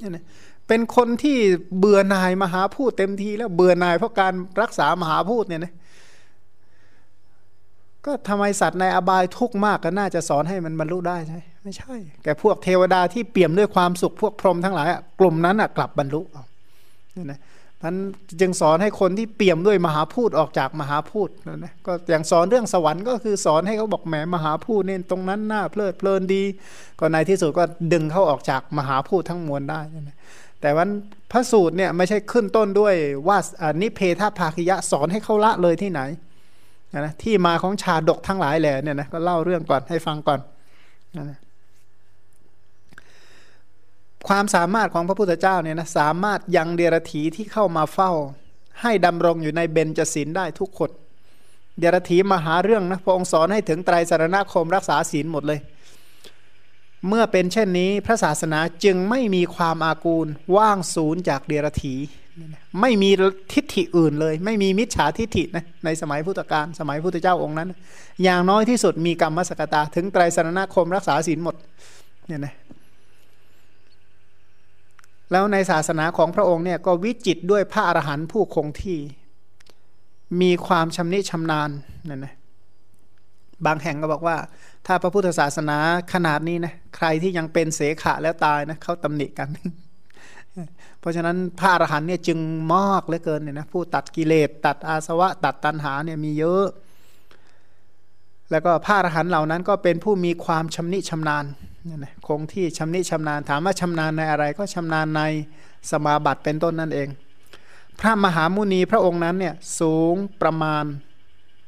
[0.01, 0.25] นี่นะ
[0.69, 1.37] เป็นคนที่
[1.79, 5.73] เบื่อนายมหาพูดเต็มทีแล้วเบื่อนายเพราะการรักษามหาพูดเนี่ยนะ
[8.05, 16.44] ก็ทำไมสัตว์ในอบายทุกข์มากก็น่าจะสอนให้มันบรรลุได้ใช่ ไม่ใช่ แกพวกเทวดาที่เปี่ยมด้วยความสุขพวกพรหมทั้งหลายอะกลุ่มนั้นอะกลับบรรลุเอา
[17.12, 17.40] เนี่ยนะ
[17.83, 17.94] มัน
[18.40, 26.42] จึงสอนให้คนที่เปี่ยมด้วยมหาพูดออกจากมหาพูดนะนะก็อย่างสอนเรื่องสวรรค์ก็คือสอนให้เขาบอกแหมมหาพูดเนี่ยตรงนั้นน่าเพลิดเพลินดี
[26.98, 30.16] ก็ในที่สุดก็ดึงเขาออกจากมหาพูดทั้งมวลได้นะ
[30.61, 30.88] แต่วัน
[31.31, 32.94] พระสูตรเนี่ยไม่ใช่ขึ้นต้นด้วย
[33.29, 33.38] ว่า
[33.83, 36.01] นิเพทภาคิยะสอนให้เขาละเลยที่ไหน
[36.92, 40.40] นะที่มาของชาดกทั้งหลายแหละเนี่ยนะก็เล่าเรื่องก่อนให้ฟังก่อน
[41.16, 41.38] นะ
[44.29, 48.11] ความสามารถของพระพุทธเจ้าเนี่ยนะสามารถยังเดรถีที่เข้ามาเฝ้า
[48.83, 50.91] ให้ดำรงอยู่ในเบญจศีลได้ทุกคน
[51.79, 55.61] เดรถีมาหาเรื่องนะพระองค์สอนให้ถึงไตรสารณคมรักษาศีลหมดเลย
[57.09, 61.95] เมื่อเป็นเช่นนี้พระศาสนาจึงไม่มีความอากูลว่างศูนย์จากเดรถี
[62.81, 63.11] ไม่มี
[63.53, 67.69] ทิฏฐิอื่นเลย ไม่มีมิจฉาทิฏฐินะในสมัยพุทธกาลสมัยพุทธเจ้าองค์นั้น
[68.23, 71.57] อย่างน้อยที่สุดมีกรรมสกตาถึงไตรสารณคมรักษาศีลหมด
[72.27, 72.55] เนี่ยนะ
[75.33, 78.99] แล้วในศาสนาของพระองค์เนี่ยก็วิจิตด้วยพระอรหันต์ผู้คงที่
[80.40, 81.71] มีความชำนิชำนาญ
[82.09, 82.35] นั่นนะ
[83.66, 84.37] บางแห่งก็บอกว่า
[84.87, 85.79] ถ้าพระพุทธศาสนา
[86.12, 89.49] ขนาดนี้นะใครที่ยังเป็นเสขะแล้วตายนะเขาตำหนิกัน
[91.01, 92.38] เพราะฉะนั้นพระอรหันต์เนี่ยจึง
[92.75, 96.66] มากเหลือเกินเนี่ยนะผู้ตัดกิเลสตัดอาสวะ ตัดตัณหาเนี่ยมีเยอะ
[98.53, 101.45] แล้วก็พระอรหันต์เหล่านั้นก็เป็นผู้มีความชำนิชำนาญ
[102.27, 105.23] คงที่ชำนิชำนาญถามว่าชำนาญในอะไรก็ชำนาญใน
[105.91, 107.09] สมาบัติเป็นต้นนั่นเอง
[108.01, 110.85] พระมหามุนีพระองค์นั้นเนี่ยสูงประมาณ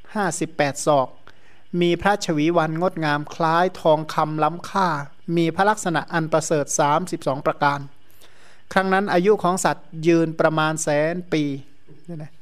[0.03, 1.09] 58 ศอก
[1.81, 4.89] มีพระชวีวันงดงามคล้ายทองคำล้ำค่า
[5.37, 6.65] มีพระลักษณะอันประเสริฐ
[7.07, 7.79] 32 ประการ
[8.73, 11.43] ครั้งนั้นอายุของสัตว์ยืนประมาณแสนปี
[12.09, 12.33] นี่นะ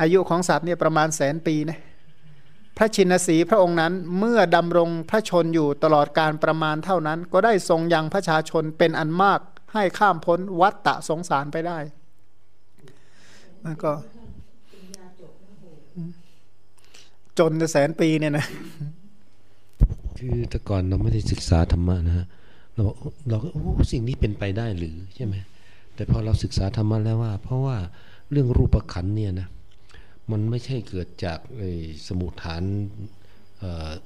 [0.00, 1.78] อายุของสัตว์เนี่ยประมาณแสนปีนะ
[2.76, 9.40] พระชินสีพระองค์นั้นเมื่อดำรงพระชนอยู่ตลอดการประมาณเท่านั้น ก็ได้ทรงยังพระชาชนเป็นอันมาก
[9.72, 11.78] ให้ข้ามพ้นวัฏฏะสงสารไปได้
[13.64, 13.92] มันก็
[17.38, 18.46] จนแสนปีเนี่ยนะ
[20.18, 22.26] คือแต่ก่อนเราไม่ได้ศึกษาธรรมะนะฮะ
[22.74, 22.84] เรา
[23.28, 25.34] เราก็โอ้สิ่งนี้เป็นไปได้หรือใช่ไหม
[25.94, 27.76] แต่พอเราศึกษาธรรมะแล้วว่า เพราะว่า
[28.30, 29.48] เรื่องรูปขันเนี่ยนะ
[30.30, 31.38] มันไม่ใช่เกิดจาก
[32.06, 32.62] สมุทฐาน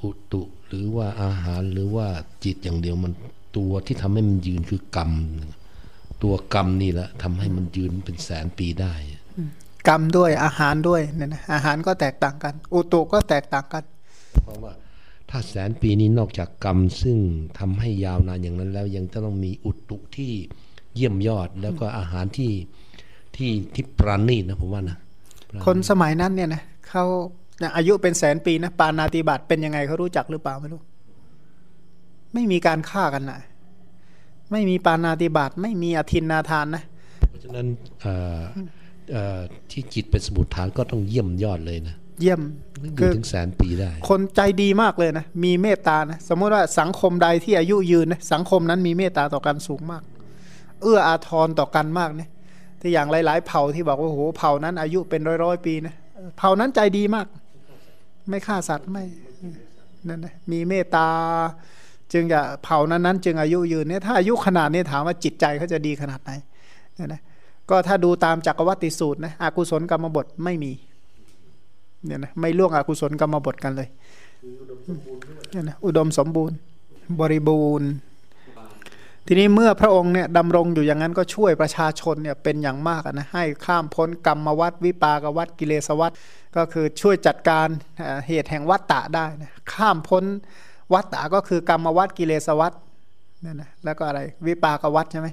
[0.03, 2.07] อุตุหรือว่าอาหารหรือว่า
[2.45, 3.13] จิตอย่างเดียวมัน
[3.57, 5.13] ตัวที่ทำให้มันยืนคือกรรม
[6.23, 8.95] ตัวกรรมนี่แหละทำให้มันยืนเป็นแสนปีได้
[9.89, 13.85] กรรมด้วยอาหารด้วยเนี่ยนะอาหารก็แตกต่างกัน อุตุก็แตกต่างกัน
[14.43, 14.73] เพราะว่า
[15.31, 17.19] ถ้าแสนปีนี้นอกจากกรรมซึ่ง
[17.59, 20.33] ทำให้ยาวนานอย่างนั้นแล้วยังจะต้องมีอุตุที่
[20.95, 22.53] เยี่ยมยอดแล้วก็อาหารที่
[23.37, 24.99] ที่ที่ปราณีตนะผมว่านะ
[25.67, 27.05] คนสมัยนั้นเนี่ยนะเขา
[27.77, 30.81] อายุเป็นแสนปีนะปานาติบาตเป็นยังไงเขารู้จักหรือเปล่าไม่รู้
[32.35, 33.39] ไม่มีการฆ่ากันนะ
[34.53, 36.83] ไม่มีปานาติบาตไม่มีอธินนาทานนะ
[37.29, 37.67] เพราะฉะนั้น
[39.71, 42.41] ที่จิตเป็นสมุทฐานก็ต้องเยี่ยมยอดเลยนะ เยี่ยม
[42.99, 50.03] คือถึงแสนปีได้ คนใจดีมากเลยนะ มีเมตตานะสมมติว่าสังคมใดที่อายุยืนนะสังคมนั้นมีเมตตาต่อกันสูงมาก
[50.83, 52.31] เอื้ออาทรต่อกันมากเนี่ย
[52.81, 55.95] ที่อย่างหลาย ๆ เผ่าที่บอกว่าโหเผ่านั้นอายุเป็นร้อยๆปีนะ
[56.39, 57.27] เผ่านั้นใจดีมาก
[58.29, 59.05] ไม่ฆ่าสัตว์ไม่
[60.09, 61.09] นั่นนะมีเมตตา
[62.13, 66.31] จึงจะเผ่านั้นนั้นจึงอายุยืนเนี่ยถ้าอายุขนาดนี้ถามว่าจิตใจเขาจะดีขนาดไหน
[66.95, 67.21] เนี่ยนะ
[67.71, 70.73] ก็ถ้าดูตามจักรวัติสูตรนะอากุศลกรรมบทไม่มี
[72.05, 73.89] เนี่ยนะไม่ล่วงอกุศลกรรมบทกันเลย
[75.51, 76.57] เนี่ยนะอุดมสมบูรณ์
[77.21, 77.91] บริบูรณ์
[79.29, 86.13] ทีนี้เมื่อพระองค์เนี่ยดำรงอยู่อย่างนั้นก็ช่วยประชาชนเนี่ยเป็นอย่างมากนะให้ข้ามพ้นกรรมวัฏวิปากวัฏกิเลสวัฏ
[86.57, 87.69] ก็คือช่วยจัดการ
[88.27, 90.25] เหตุแห่งวัฏฏะได้นะข้ามพ้น
[90.95, 92.73] วัฏฏะก็คือกรรมวัฏกิเลสวัฏ
[93.45, 95.29] นั่นนะแล้วก็อะไรวิปากวัฏใช่ไหม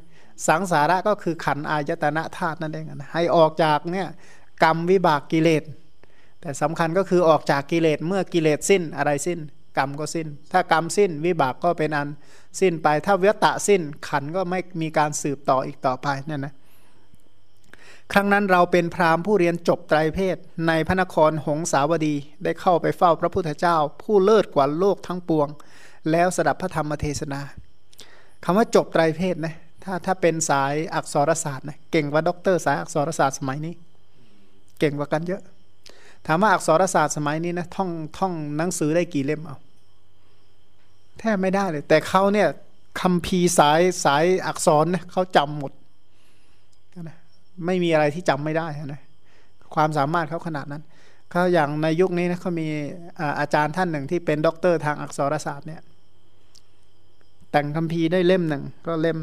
[0.47, 4.07] สังสาระก็คือขันอายตนะธาตุนั่นเองนะให้ออกจากเนี่ย
[4.63, 5.63] กรรมวิบากกิเลส
[6.41, 9.39] แต่สำคัญก็คือออกจากกิเลสเมื่อกิเลสสิ้นอะไรสิ้น
[9.77, 12.09] กรรมก็สิ้น ถ้ากรรมสิ้นวิบากก็เป็นอัน
[12.59, 16.53] สิ้นไป ถ้าเหตุสิ้นขันธ์ก็ไม่มีการสืบต่ออีกต่อไปนั่นนะ
[18.11, 25.47] ครั้งนั้นเราเป็นพราหมณ์ผู้เรียนจบไตรเพท ในพระนครหงสาวดีได้เข้าไปเฝ้าพระพุทธเจ้า ผู้เลิศกว่าโลกทั้งปวง
[26.11, 27.41] แล้วสดับพระธรรมเทศนา
[28.43, 33.73] คำว่าจบไตรเพทนะถ้าถ้าเป็นสายอักษรศาสตร์นะเก่งกว่าด็อกเตอร์สายอักษรศาสตร์สมัยนี้
[34.79, 35.41] เก่งกว่ากันเยอะ
[36.27, 39.57] ถามว่าอักษรศาสตร์สมัยนี้นะท่องท่องหนังสือได้กี่เล่มเอา
[41.19, 42.47] แทบไม่ได้เลย แต่เขาเนี่ย
[43.01, 45.71] คำพีสายสายอักษรเนี่ยเขาจำหมด
[47.09, 47.17] นะ
[47.65, 49.01] ไม่มีอะไรที่จำไม่ได้นะ
[49.75, 50.83] ความสามารถเขาขนาดนั้น
[51.29, 52.67] เขาอย่างในยุคนี้นะเขามี
[53.39, 55.81] อาจารย์ท่านหนึ่งที่เป็นด็อกเตอร์ทางอักษรศาสตร์เนี่ย
[57.51, 59.17] แต่งคำพีได้เล่มหนึ่งก็เล่ม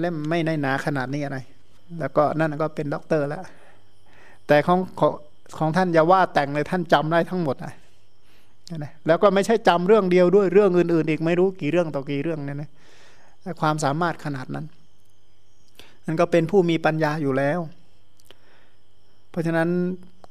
[0.00, 1.38] เล่มไม่ในหนาขนาดนี้อะไร
[2.00, 3.42] แล้วก็นั่นก็เป็นด็อกเตอร์แล้ว
[4.46, 4.80] แต่ของ
[5.58, 7.72] ของท่านอย่าว่าแต่งเลยท่านจำได้ทั้งหมดอะ
[8.76, 12.70] นะแล้วก็ไม่ใช่จำเรื่องเดียวด้วยเรื่องอื่น ๆ อีกไม่รู้กี่เรื่องต่อกี่เรื่องเนี่ยนะ
[13.60, 14.66] ความสามารถขนาดนั้น
[16.06, 17.60] นั่นก็เป็นผู้มีปัญญาอยู่แล้ว
[19.30, 19.68] เพราะฉะนั้น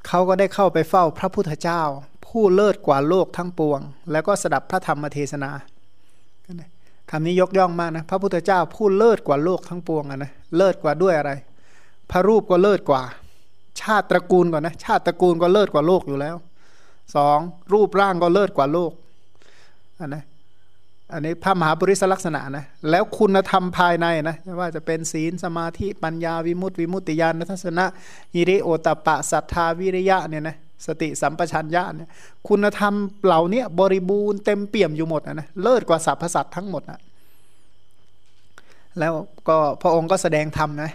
[0.07, 1.81] เขาก็ได้เข้าไปเฝ้าพระพุทธเจ้า
[2.27, 3.79] ผู้เลิศกว่าโลกทั้งปวง
[4.11, 5.51] แล้วก็สดับพระธรรมเทศนา
[7.09, 11.31] คำนี้ยกย่องมากนะพระพุทธเจ้าผู้เลิศกว่าโลกทั้งปวงอะนะเลิศกว่าด้วยอะไร
[12.11, 13.01] พระรูปก็เลิศกว่า
[13.81, 16.35] ชาติตระกูลก่อนนะชาติตระกูลก็เลิศกว่าโลกอยู่แล้ว
[17.15, 17.39] สอง
[17.73, 18.91] รูปร่างก็เลิศกว่าโลก
[19.99, 20.23] อันนะ
[21.13, 27.85] อันนี้พระมหาบริสลักษณะนะแล้วคุณธรรมภายในนะว่าจะเป็นศีลสมาธิปัญญาวิมุตติวิมุตติญาณทัศนะ
[28.35, 32.09] ฮิริโอตปะศรัทธาวิริยะเนี่ยนะสติสัมปชัญญะเนี่ย
[32.47, 32.93] คุณธรรม
[33.25, 36.99] เหล่านี้บริบูรณ์เต็มเปี่ยมอยู่หมดนะเลิศกว่าสรรพสัตว์ทั้งหมดนะ
[38.99, 39.13] แล้ว
[39.47, 40.91] ก็พระองค์ก็แสดงธรรมนะ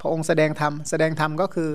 [0.00, 1.70] พระองค์แสดงธรรมแสดงธรรมก็คือ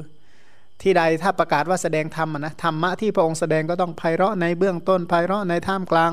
[0.83, 6.11] ที่ใดถ้าประกาศว่าแสดงธรรมนะธรรมะที่พระองค์แสดงก็ต้องไพเราะในเบื้องต้นไพเราะในท่ามกลาง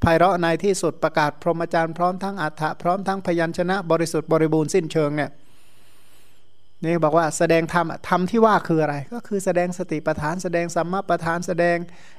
[0.00, 5.30] ไพเราะในที่สุดประกาศพรหมจารย์พร้อมทั้งอัฏฐะพร้อมทั้งพยัญชนะบริสุทธิ์บริบูรณ์สิ้นเชิงเนี่ย
[6.84, 11.76] นี่บอกว่าแสดงธรรมธรรมที่ว่าคืออะไร ก็คือแสดงสติปัฏฐาน แสดงสัมมาปัฏฐาน แสดง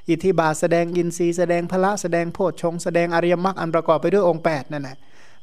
[0.09, 4.97] อิทธิบาทแสดงอินทรีย์แสดงพละแสดงโพชฌงแสดงอริยมรรคอันประกอบไปด้วยองค์8นั่นแหละ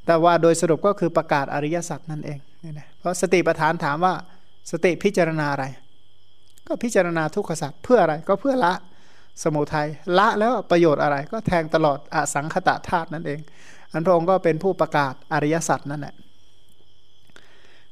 [0.07, 4.15] แต่ว่าโดยสรุปก็คือประกาศอริยสัจนั่นเองนี่นะเพราะสติปัฏฐานถามว่า
[4.71, 5.65] สติพิจารณาอะไร
[6.67, 8.75] ก็พิจารณาทุกขสัจเพื่ออะไรก็เพื่อละ
[9.43, 13.41] สมุทัยละแล้วประโยชน์อะไรก็แทงตลอดอสังขตะธาตุนั่นเอง
[13.93, 16.15] อันพระองค์ก็เป็นผู้ประกาศอริยสัจนั่นแหละ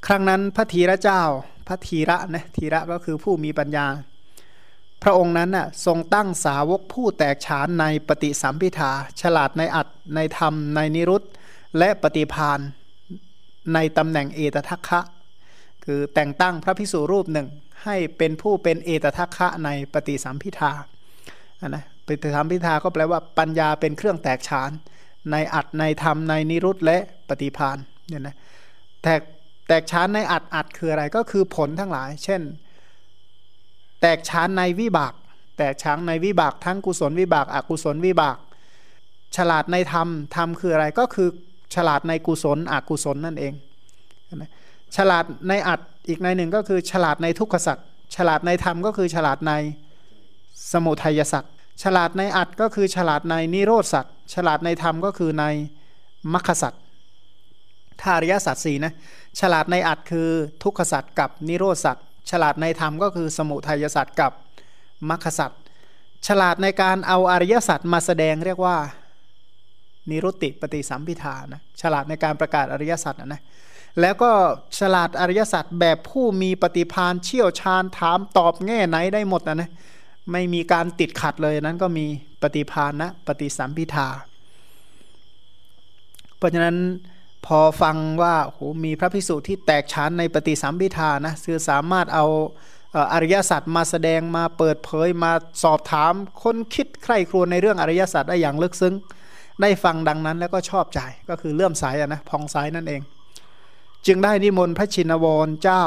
[0.06, 1.22] ครั้งนั้นพระธีระเจ้า
[1.68, 3.87] พระธีระนะธีระก็คือผู้มีปัญญา
[5.02, 11.22] พระองค์นั้นน่ะทรงตั้งสาวกผู้แตกฉานในปฏิสัมพิทาฉลาดในอัดในธรรม ในนิรุต
[11.78, 12.61] และปฏิพาน
[13.74, 15.00] ในตำแหน่งเอตทัคคะ
[15.85, 17.48] คือแต่งตั้งพระพิสุรูปหนึ่ง
[17.84, 20.72] ให้เป็นผู้เป็นเอตทัคคะในปฏิสัมพิทา
[21.68, 24.70] นะปฏิสัมพิทาก็แปลว่าปัญญาเป็นเครื่องแตกฉาน
[25.30, 28.36] ในอัดในธรรมในนิรุตและปฏิพานเนี่ยนะ
[29.02, 29.20] แตก
[29.68, 32.40] แตกฉานในอัดอัดคืออะไรก็คือผลทั้งหลาย เช่น
[34.00, 35.14] แตกฉานในวิบาก
[35.58, 38.36] แตกฉานในวิบากทั้งกุศลวิบากอกุศลวิบาก
[39.36, 41.28] ฉลาดในธรรมธรรมคืออะไรก็คือ
[41.74, 43.52] ฉลาดในกุศลอกุศลนั่นเอง
[44.96, 49.52] ฉลาดในอัด อีกในหนึ่งก็คือฉลาดในทุกขสัตว์ฉลาดในธรรมก็คือฉลาดใน
[50.72, 55.44] สมุทัยสัตว์ฉลาดในอัดก็คือฉลาดในนิโรธสัตว์ฉลาดในธรรมก็คือใน
[56.32, 56.82] มรรคสัตว์
[58.00, 58.92] ถ้าอริยสัตว์สี่นะ
[59.40, 60.28] ฉลาดในอัดคือ
[60.62, 64.32] ทุกขสัตว์กับนิโรธสัตว์ฉลาดในธรรมก็คือสมุทัยสัตว์กับ
[65.10, 65.60] มรรคสัตว์
[66.28, 68.76] ฉลาดในการเอาอริยสัตว์มาแสดงเรียกว่า
[70.10, 73.42] นิรุตติปฏิสัมพิธานะฉลาดในการประกาศอริยสัจนะ
[74.00, 74.31] แล้วก็
[74.79, 79.70] ฉลาดอริยสัจแบบผู้มีปฏิพานเชี่ยวชาญถามตอบแง่ไหนได้หมดนะนะ
[80.33, 82.07] ไม่มีการติดขัดเลยนั้นก็มี
[82.42, 84.09] ปฏิพานนะปฏิสัมพิธา
[86.37, 86.76] เพราะฉะนั้น
[87.46, 92.26] พอฟังว่าโหมีพระพิสุที่แตกฉานในปฏิสัมพิธานะคือสามารถเอา
[93.12, 98.94] อริยสัจมาแสดงมาเปิดเผยมาสอบถามคนคิดใคร่ครวญในเรื่องอริยสัจได้อย่างลึกซึ้ง
[99.62, 103.00] ได้ฟังดังนั้นแล้วก็ชอบใจก็คือเลื่อมสายนะพองสายนั่นเอง
[104.06, 105.84] จึงได้นิมนต์พระชินวรเจ้า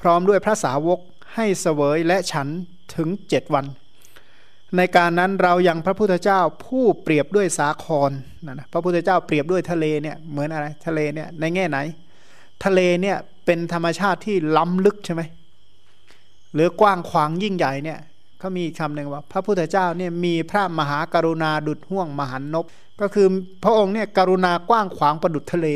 [0.00, 1.00] พร้อมด้วยพระสาวก
[1.34, 2.48] ให้เสวยและฉัน
[2.94, 3.66] ถึงเจ็ดวัน
[4.76, 8.10] ในการนั้นเรายัางพระพุทธเจ้าผู้เปรียบด้วยสาคร
[8.46, 11.78] นะนะพระพุทธเจ้าเปรียบด้วยทะเลเนี่ยเหมือนอะไรทะเลเนี่ยในแง่ไหน
[12.64, 15.22] ทะเลเนี่ยเป็นธรรมชาติที่ล้ำลึกใช่ไหม
[16.54, 17.98] หรือกว้างขวางยิ่งใหญ่เนี่ย
[18.38, 22.66] เขามีคำหนึ่งว่า พระพุทธเจ้าเนี่ยมีพระมหากรุณาดุดห่วงมหันนบ
[23.02, 23.28] ก็คือ
[23.64, 25.68] พระองค์เนี่ยกรุณากว้างขวางประดุดทะเล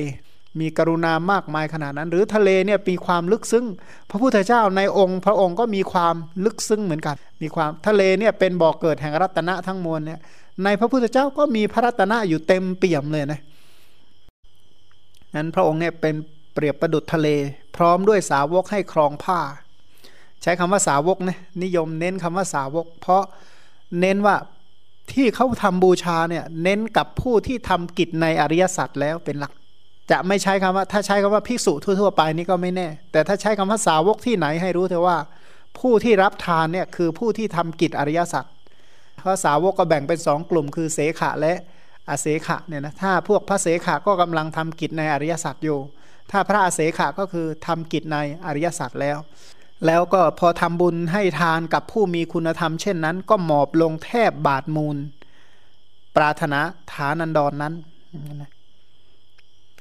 [0.61, 3.67] มีกรุณามากมายขนาดนั้น หรือทะเลเนี่ยมีความลึกซึ้ง
[4.11, 10.21] พระพุทธเจ้าในองค์ พระองค์ก็มีความลึกซึ้งเหมือนกัน มีความทะเลเนี่ยเป็นบ่อกเกิดแห่งรัตนะทั้งมวลเนี่ย
[10.65, 13.41] ในพระพุทธเจ้าก็มีพระรัตนะอยู่เต็มเปี่ยมเลยนะ
[15.37, 16.15] นั้นพระองค์เนี่ยเป็น
[16.55, 17.29] เปรียบประดุดทะเล
[17.77, 19.41] พร้อมด้วยสาวกให้ครองผ้า
[20.43, 23.23] ใช้คำว่าสาวกนะนิยมเน้นคำว่าสาวก เพราะ
[24.01, 24.37] เน้นว่า
[25.13, 29.53] ที่เขาทำบูชาเนี่ยเน้นกับผู้ที่ทำกิจในอริยสัจแล้วเป็นหลัก
[30.11, 35.19] จะไม่ใช้คำว่า ถ้าใช้คำว่าภิกษุทั่วๆไปนี่ก็ไม่แน่ แต่ถ้าใช้คำว่าสาวกที่ไหนให้รู้เถอะว่า
[35.79, 38.45] ผู้ที่รับทานเนี่ยคือผู้ที่ทำกิจอริยสัจ
[39.21, 41.55] เพราะสาวกก็แบ่งเป็นสองกลุ่ม คือเสขะและ
[42.09, 45.79] อาเสขะเนี่ยนะถ้าพวกพระเสขะก็กำลังทำกิจในอริยสัจอยู่
[46.31, 49.19] ถ้าพระอาเสขะก็คือทำกิจในอริยสัจแล้ว
[49.87, 54.97] แล้วก็พอทำบุญให้ทานกับผู้มีคุณธรรมเช่นนั้น ก็หมอบลงแทบบาทมูล
[56.17, 56.61] ปรารถนา
[56.93, 57.75] ฐานันดรนนั้น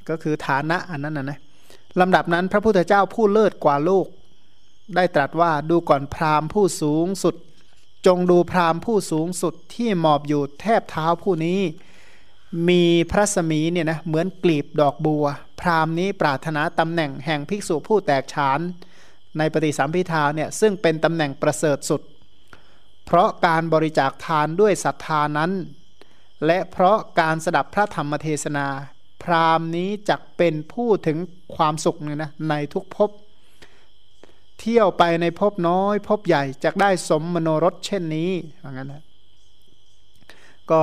[0.08, 1.38] ก็คือฐานะอันนั้นนะนะ
[2.00, 4.06] ลำดับนั้นพระพุทธเจ้าผู้เลิศกว่าโลก
[4.96, 7.34] ได้ตรัสว่าดูก่อนพราหมณ์ผู้สูงสุด
[8.06, 11.60] จงดูพราหมณ์ผู้สูงสุดที่หมอบอยู่แทบเท้าผู้นี้
[12.68, 15.24] มีพระสมีเนี่ยนะเหมือนกลีบดอกบัว
[15.60, 18.60] พราหมณ์นี้ปรารถนาตำแหน่งแห่งภิกษุผู้แตกฉาน
[19.38, 22.00] ในปฏิสัมพิทาเนี่ยซึ่งเป็นตำแหน่งประเสริฐสุด
[23.06, 25.50] เพราะการบริจาคทานด้วยศรัทธานั้น
[26.46, 28.66] และเพราะการสดับพระธรรมเทศนา
[29.22, 31.18] พราหมณ์นี้จักเป็นผู้ถึง
[31.56, 33.10] ความสุขเนี่ยนะในทุกภพ
[34.60, 38.30] เที่ยวไปในภพน้อยภพใหญ่จะได้สมมโนรสเช่นนี้
[38.62, 39.04] ว่างั้นนะ
[40.70, 40.80] ก็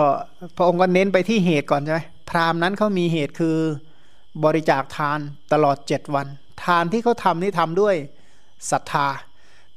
[0.56, 3.58] พระองค์ก็เน้นไปที่เหตุก่อนใช่ไหมพราหมณ์นั้นเขามีเหตุคือ
[4.44, 5.20] บริจาคทาน
[5.54, 6.28] ตลอดเจ็ดวัน
[6.64, 7.96] ทานที่เขาทำนี่ทำด้วย
[8.72, 9.08] ศรัทธา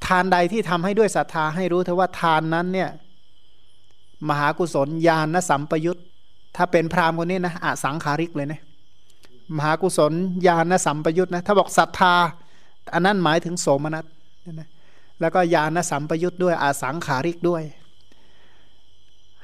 [0.06, 2.90] ทานใดที่ทำให้ด้วยศรัทธาให้รู้เถอะว่าทานนั้นเนี่ย
[4.28, 6.00] มหากุศลญาณสัมปยุต
[6.56, 8.60] ถ้าเป็นพราหมณ์คนนี้นะอาสังขาริกเลยนะ
[9.56, 10.12] มหากุศล
[10.46, 12.14] ญาณสัมปยุตนะถ้าบอกศรัทธา
[12.94, 14.04] อันนั้นหมายถึงโสมนัส
[14.52, 14.68] นะ
[15.20, 17.62] แล้วก็ญาณสัมปยุตด้วยอาสังขาริกด้วย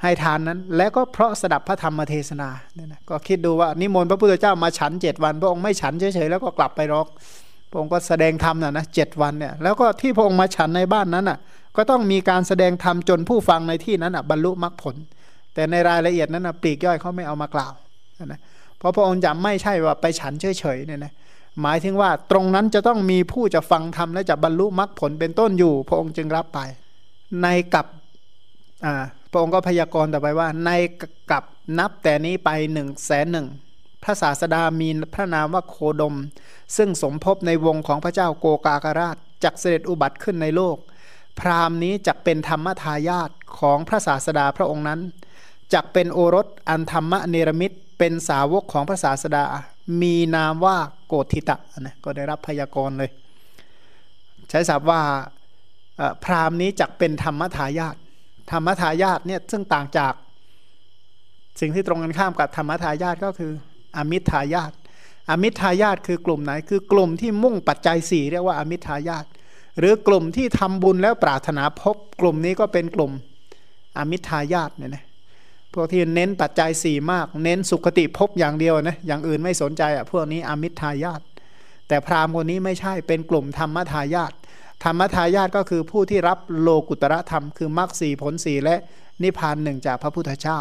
[0.02, 7.06] ให้ทานนั้น และก็เพราะสดับพระธรรมเทศนาเนี่ยนะก็คิดดูว่านิมนต์พระพุทธเจ้ามาฉันเจ็ดวัน พระองค์ไม่ฉันเฉยๆแล้วก็กลับไปรอก
[7.72, 11.38] พระองค์ก็แสดงธรรมนะนะเจ็ดวันเนี่ยแล้วก็ที่พระองค์มาฉันในบ้านนั้นอะ
[11.76, 14.96] ก็ต้องมีการแสดงธรรมจนผู้ฟังในที่นั้นอะบรรลุมรรคผล
[15.54, 17.72] แต่ในรายละเอียดนั้นอะปลีกย่อยเขาไม่เอามากล่าว
[18.26, 18.40] นะ
[18.78, 21.12] เพราะพระองค์จะไม่ใช่ว่าไปฉันเฉยๆเนี่ยนะ
[21.62, 26.60] หมายถึงว่าตรงนั้นจะต้องมีผู้จะฟังธรรมและจะบรรลุมรรคผลเป็นต้นอยู่ พระองค์จึงรับไป
[27.42, 27.86] ในกับ
[28.84, 30.70] อ่าพระองค์ก็พยากรณ์ต่อไปว่า ใน
[31.30, 31.44] กับ
[31.78, 33.46] นับแต่นี้ไปหนึ่งแสนหนึ่ง
[34.04, 36.16] พระศาสดามีพระนามว่าโคดม
[36.76, 40.76] ซึ่งสมภพในวงของพระเจ้าโกกาการาชจักเสด็จอุบัติขึ้นในโลก
[41.40, 45.00] พราหมณ์นี้จักเป็นธรรมทายาทของพระศาสดาพระองค์นั้น
[45.74, 49.44] จักเป็นโอรสอันธรรมเนรมิตเป็นสาวกของพระศาสดา
[50.02, 53.10] มีนามว่าโกธิตะนะก็ได้รับพยากรณ์เลย
[54.50, 55.00] ใช้ศัพท์ว่า
[56.24, 57.96] พราหมณ์นี้จักเป็นธรรมทายาท
[58.50, 60.12] ธรรมทายาทเนี่ยซึ่งต่างจาก
[61.60, 63.52] สิ่งที่ตรงกันข้ามกับธรรมทายาทก็คือ
[63.96, 64.72] อมิทายาท
[65.30, 69.24] อมิทายาทคือกลุ่มไหน คือกลุ่มที่มุ่งปัจจัยสี่เรียกว่าอมิทายาท
[69.78, 73.12] หรือกลุ่มที่ทำบุญแล้วปรารถนาพบ กลุ่มนี้ก็เป็นกลุ่ม
[73.98, 75.04] อมิทายาทเนี่ยนะ
[75.74, 81.20] พวกที่เน้นปัจจัยสี่มาก เน้นสุขติพบอย่างเดียวนะอย่างอื่นไม่สนใจอะพวกนี้อมิทายาท
[81.88, 84.32] แต่พราหมณ์คนนี้ไม่ใช่เป็นกลุ่มธรรมทายาท
[84.84, 88.76] ธรรมทายาทก็คือผู้ที่รับโลกุตระธรรม คือมรรคสี่ผลสีและ
[89.22, 90.58] นิพพานหนึ่งจากพระพุทธเจ้า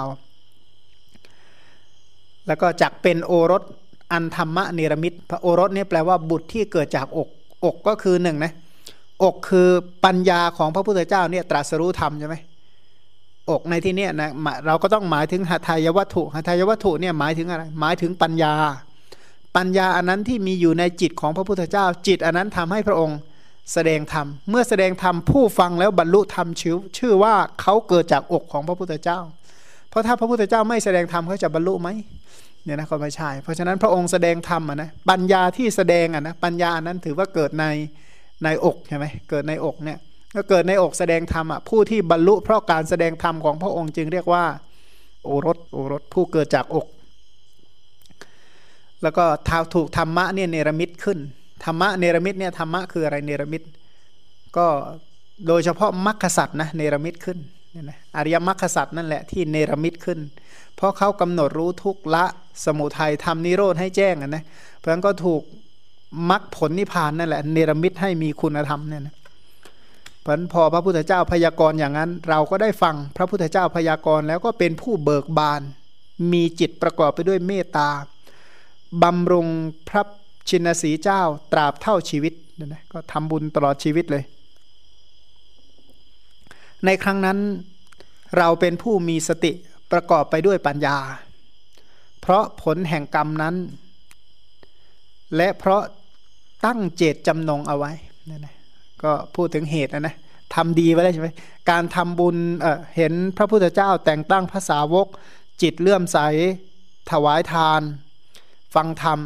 [2.47, 3.63] แล้วก็จักเป็นโอรส
[4.11, 7.29] อันธรรมะเนรมิตพระโอรสนี่แปลว่าบุตรที่เกิดจากอก
[7.65, 8.53] อกก็คือหนึ่งนะ
[9.23, 9.69] อกคือ
[10.05, 12.35] ปัญญาของพระพุทธเจ้าเนี่ยตรัสรู้ธรรมใช่ไหม
[13.49, 14.29] อกในที่นี้นะ
[14.67, 18.53] เราก็ต้องหมายถึงหทายวัตถุหทายวัตถุเนี่ยหมายถึงอะไรหมายถึงปัญญา
[19.55, 23.17] ปัญญาอันนั้นที่มีอยู่ในจิตของพระพุทธเจ้า จิตอันนั้นทำให้พระองค์
[23.73, 29.19] แสดงธรรมเมื่อแสดงธรรมผู้ฟังแล้วบรรลุธรรมชื่อชื่อว่าเขาเกิดจากอกของพระพุทธเจ้า
[29.89, 31.89] เพราะถ้าพระพุทธเจ้าไม่แสดงธรรมเขาจะบรรลุไหม
[32.63, 37.65] เนี่ยนะก็ไม่ใช่ เพราะฉะนั้นพระองค์แสดงธรรมอะนะปัญญาที่แสดงอะนะปัญญานั้นถือว่าเกิดใน
[38.43, 39.99] ในอกใช่ไหมเกิดในอกเนี่ย
[40.35, 44.45] ก็เกิดในอกแสดงธรรมอะผู้ที่บรรลุเพราะการแสดงธรรมของพระองค์จึงเรียกว่า
[45.23, 46.87] โอรสโอรสผู้เกิดจากอก
[49.03, 51.19] แล้วก็ท้าถูกธรรมะเนี่ยเนรมิตขึ้น
[51.65, 53.63] ธรรมะเนรมิตเนี่ยธรรมะคืออะไรเนรมิต
[54.57, 54.67] ก็
[55.47, 57.37] โดยเฉพาะมรรคสัตว์นะเนรมิตขึ้น
[57.71, 60.19] เนี่ยนะอริยมรรคสัตว์นั่นแหละที่เนรมิตขึ้น
[60.81, 62.25] เพราะเขากำหนดรู้ทุกละ
[62.65, 64.43] สมุทัยทำนิโรธให้แจ้งนะ
[64.77, 65.41] เพราะฉะนั้นก็ถูก
[66.29, 69.15] มรรคผลนิพพานนั่นแหละเนรมิตให้มีคุณธรรมเนี่ยนะ
[70.21, 75.61] เพราะพอพระพุทธเจ้าพยากรณ์อย่างนั้น เราก็ได้ฟังพระพุทธเจ้าพยากรณ์แล้วก็เป็นผู้เบิกบาน
[76.31, 77.89] มีจิตประกอบไปด้วยเมตตา
[79.03, 79.47] บำรุง
[79.89, 80.01] พระ
[80.49, 81.21] ชินสีเจ้า
[81.51, 84.23] ตราบเท่าชีวิตนะก็ทำบุญตลอดชีวิตเลย
[86.85, 87.37] ในครั้งนั้น
[88.37, 89.51] เราเป็นผู้มีสติ
[89.91, 90.97] ประกอบไปด้วยปัญญา
[92.21, 93.55] เพราะผลแห่งกรรมนั้น
[95.35, 95.81] และเพราะ
[96.65, 97.91] ตั้งเจตจำนงเอาไว้
[98.29, 98.55] นะนะ
[99.03, 100.15] ก็พูดถึงเหตุนะนะ
[100.55, 101.29] ทำดีไว้แล้วใช่ไหม
[101.69, 105.07] การทำบุญเเห็นพระพุทธเจ้าแต่งตั้งภาษาวก
[105.61, 106.17] จิตเลื่อมใส
[107.11, 107.81] ถวายทาน
[108.75, 109.19] ฟังธรรม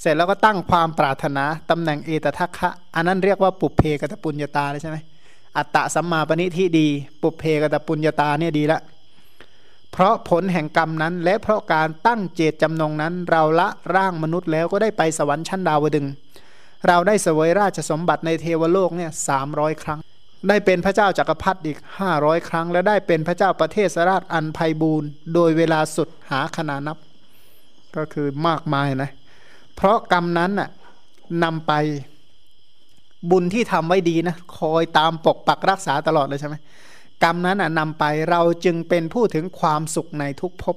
[0.00, 4.98] เสร็จแล้วก็ตั้งความปรารถนาตำแหน่งเอตทัคคะ อันนั้นเรียกว่าปุเพกตปุญญาตาเลยใช่ไหม
[5.56, 6.88] อัตตะสัมมาปณิทิดี
[7.22, 8.80] ปุเพกตปุญญาตาเนี่ยดีละ
[9.98, 16.06] เพราะผลแห่งกรรมนั้น และเพราะการตั้งเจตจำนงนั้น เราละร่างมนุษย์แล้วก็ได้ไปสวรรค์ชั้นดาวดึง
[16.86, 19.98] เราได้เสวยราชสมบัติในเทวโลกเนี่ยสามร้อยครั้ง
[20.48, 26.98] ได้เป็นพระเจ้าจากักรพรรดิอีกห้าร้อยครั้ง และได้เป็นพระเจ้าประเทศสราชอันไพบูรณ์โดยเวลาสุดหาขนานับ
[27.96, 29.10] ก็คือมากมายนะ
[29.76, 30.68] เพราะกรรมนั้นน่ะ
[31.44, 31.72] นำไป
[33.30, 36.54] บุญที่ทำไว้ดีนะคอยตามปกปักรักษาตลอดเลยใช่ไหม
[37.22, 40.76] กรรมนั้นนำไปเราจึงเป็นผู้ถึงความสุขในทุกภพ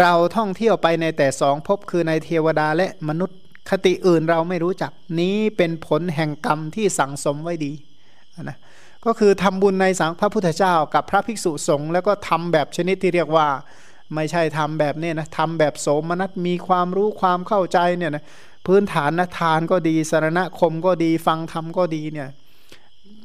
[0.00, 3.38] เราท่องเที่ยวไปในแต่สองภพคือในเทวดาและมนุษย์
[3.70, 7.72] คติอื่นเราไม่รู้จัก นี้เป็นผลแห่งกรรมที่สั่งสมไว้ดี
[8.42, 8.58] นะ
[9.04, 13.48] ก็คือทำบุญในสังพระพุทธเจ้ากับพระภิกษุสงฆ์แล้วก็ทำแบบชนิดที่เรียกว่า
[14.14, 18.24] ไม่ใช่ทำแบบนี้นะทำแบบโสมนัสมีความรู้ความเข้าใจเนี่ยนะ
[18.66, 22.28] พื้นฐานนะทานก็ดีสารณคมก็ดีฟังธรรมก็ดีเนี่ย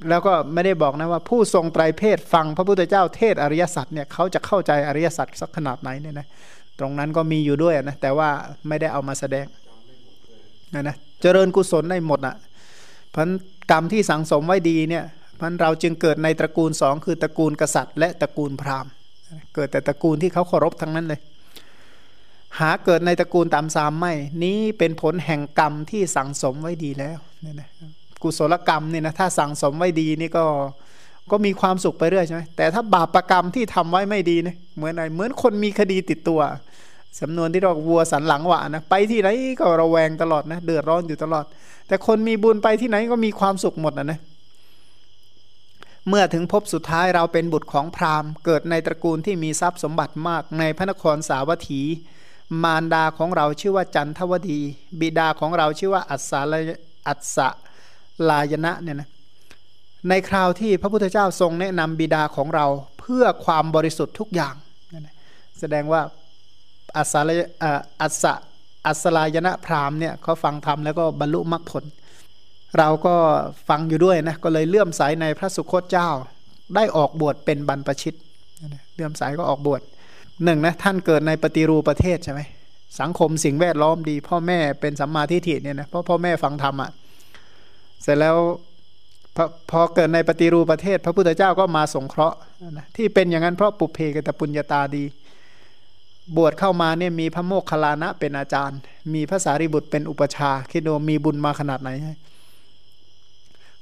[0.10, 6.28] แล้วก็ไม่ได้บอกนะว่าผู้ทรงไตรเพศฟังพระพุทธเจ้าเทศอริยสัจเนี่ยเขาจะเข้าใจอริยสัจสักขนาดไหนเนี่ยนะ
[6.80, 8.30] ตรงนั้นก็มีอยู่ด้วยนะแต่ว่า
[8.68, 9.46] ไม่ได้เอามาแสดง
[10.74, 12.36] นะนะเจริญกุศลได้หมดอะ
[13.16, 13.30] พัน
[13.72, 15.04] กรรมที่สังสมไว้ดีเนี่ย
[15.40, 18.92] พันเราจึงเกิดในตระกูลสองคือตระกูลกษัตริย์ และตระกูลพราหมณ์
[19.56, 21.20] เกิดแต่ตระกูลที่เขาเคารพทั้งนั้นเลย
[22.60, 24.14] หาเกิดในตระกูลตามสามไม่
[24.44, 27.70] นี้เป็นผลแห่งกรรมที่สังสมไว้ดีแล้วเนี่ยนะ
[28.24, 30.46] กุศลกรรมเนี่ยนะถ้าสั่งสมไว้ดีนี่ก็
[31.32, 36.42] ก็มีความสุขไปเรื่อยใช่ไหมแต่ถ้าบาปประกรรมที่ทำไว้ไม่ดีเนี่ยเหมือนอะไรเหมือนคนมีคดีติดตัว
[37.20, 41.46] สำนวนที่เราวัวสันหลังหวานะไปที่ไหนก็ระแวงตลอดนะเดือดร้อนอยู่ตลอด
[41.88, 44.20] แต่คนมีบุญไปที่ไหนก็มีความสุขหมดนะนะ
[46.08, 51.82] เมื่อถึงพบสุดท้ายเราเป็นบุตรของพราหมณ์ เกิดในตระกูลที่มีทรัพย์สมบัติมากในพระนครสาวัตถี
[52.64, 54.60] มารดาของเราชื่อว่าจันทวดี
[55.00, 56.54] บิดาของเราชื่อว่าอัศาล
[57.08, 57.38] อัศ
[58.30, 59.10] ลายนะเนี่ยนะ
[60.10, 62.66] ในคราวที่พระพุทธเจ้าทรงแนะนำบิดาของเรา
[63.00, 64.56] เพื่อความบริสุทธิ์ทุกอย่าง
[65.60, 66.02] แสดงว่า
[66.98, 67.30] อัศล
[68.02, 68.24] อัศ
[68.88, 71.84] อัศลายนะพราหมณ์เนี่ยเขาฟังธรรมแล้วก็บรรลุมรรคผล
[72.78, 73.16] เราก็
[73.70, 76.10] ฟังอยู่ด้วยนะก็เลยเลื่อมใสในพระสุคตเจ้า
[76.76, 78.16] ได้ออกบวชเป็นบรรพชิต
[78.96, 79.82] เลื่อมใสก็ออกบวช
[80.44, 82.42] หนึ่งนะท่านเกิดในปฏิรูประเทศใช่ไหม
[83.00, 86.92] สังคมสิ่งแวดล้อมดี พ่อแม่เป็นสัมมาทิฏฐิเนี่ยนะเพราะพ่อแม่ฟังธรรมอะ่ะ
[88.02, 88.38] เสร็จแล้ว
[89.36, 92.38] พอพอเกิดในปฏิรูปประเทศ พระพุทธเจ้าก็มาสงเคราะห์
[92.78, 95.04] นะที่เป็นอย่างนั้นเพราะปุเพกตปุญญาตาดี
[96.38, 98.80] บวชเข้ามาเนี่ยมีพระโมคคัลลานะเป็นอาจารย์
[99.14, 101.90] มีพระสารีบุตรเป็นอุปชาคิดดูมีบุญมาขนาดไหน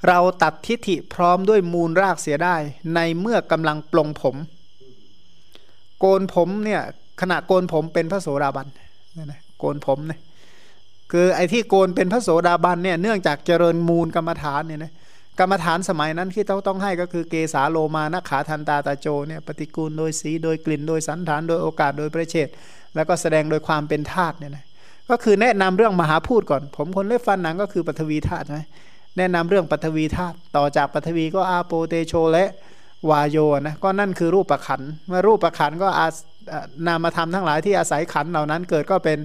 [0.08, 2.56] เราตัดทิฏฐิพร้อมด้วยมูลรากเสียได้
[2.96, 4.36] ในเมื่อกำลังปลงผม
[6.00, 6.82] โกนผมเนี่ย
[7.22, 8.68] ขณะโกนผมเป็นพระโสดาบัน
[9.32, 10.20] นะโกนผมเนี่ย
[11.18, 14.92] คือไอ้ที่โกนเป็นพระโสดาบันเนี่ยเนื่องจากเจริญมูลกรรมฐานเนี่ยนะ
[15.40, 22.48] กรรมฐานสมัยนั้นที่ต้องต้องให้ก็คือเกสาโลมานะขาทันตาตาโจเนี่ยปฏิกูลโดยสีโดยกลิ่นโดยสันฐานโดยโอกาสโดยประเชษ
[22.96, 24.66] แล้วก็แสดงโดยความเป็นธาตุเนี่ยนะ
[25.10, 28.62] ก็คือแนะนำเรื่องมหาพูดก่อน ผมคนเล็บฟันหนังก็คือปฐวีธาตุใช่ไหม
[29.18, 32.46] แนะนำเรื่องปฐวีธาตุต่อจากปฐวีก็อาโปเตโชและ
[33.10, 36.08] วาโยนะก็นั่นคือรูปประขันเมื่อรูปประขันก็อา
[36.88, 39.20] นามธรรมทั้งหลายที่อาศัยขันเหล่านั้นเกิดก็เป็น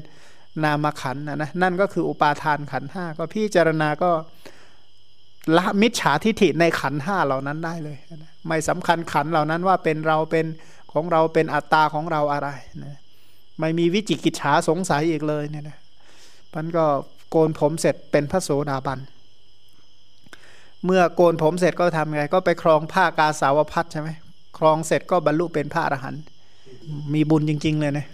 [0.65, 4.11] นามขันนะนะนั่นก็คืออุปาทานขันห้าก็พิจารณาก็
[5.57, 10.47] ละมิจฉาทิฐิในขันห้าเหล่านั้นได้เลยนะไม่สำคัญขันเหล่านั้นว่าเป็นเราเป็น
[10.93, 12.49] ของเราเป็นอัตตาของเราอะไร
[12.85, 12.97] นะ
[13.61, 15.79] ไม่มีวิจิกิจฉาสงสัยอีกเลยเนี่ยนะ
[16.55, 16.85] มันก็
[17.31, 18.99] โกนผมเสร็จเป็นพระโสดาบัน
[20.85, 24.09] เมื่อโกนผมเสร็จก็ทำไง ก็ไปครองผ้ากาสาวพัดใช่ไหม
[24.59, 26.23] ครองเสร็จก็บรรลุเป็นพระอรหันต์
[27.15, 28.07] มีบุญจริง ๆ เลยนะ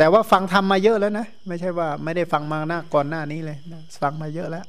[0.00, 3.58] แต่ว่าฟังทำมาเยอะแล้วนะ ไม่ใช่ว่าไม่ได้ฟังมาหน้าก่อนหน้านี้เลย
[4.02, 4.64] ฟังมาเยอะแล้ว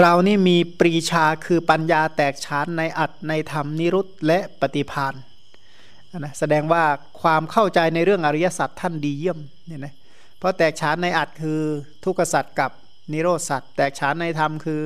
[0.00, 5.14] เรานี่มีปรีชาคือปัญญาแตกฉานในอัดในธรรมนิรุตและปฏิพาน
[6.18, 6.82] นะแสดงว่า
[7.20, 9.94] ความเข้าใจในเรื่องอริยสัจท่านดีเยี่ยมเนี่ยนะ
[10.38, 11.60] เพราะแตกฉานในอัดคือ
[12.04, 12.70] ทุกขสัจกับ
[13.12, 14.80] นิโรธสัจแตกฉานในธรรมคือ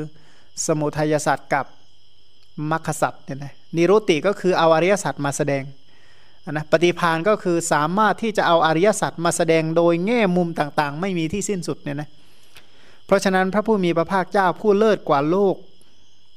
[0.67, 1.67] สมุทัยสัจกับ
[2.71, 5.63] มรรคสัจเนี่ยนะนิรุติก็คือเอาอริยสัจมาแสดง
[6.51, 12.09] นะปฏิพานก็คือสามารถที่จะเอาอริยสัจมาแสดงโดยแง่มุมต่างๆ ไม่มีที่สิ้นสุดเนี่ยนะ
[13.07, 15.57] เพราะฉะนั้นพระผู้มีพระภาคเจ้าผู้เลิศกว่าโลก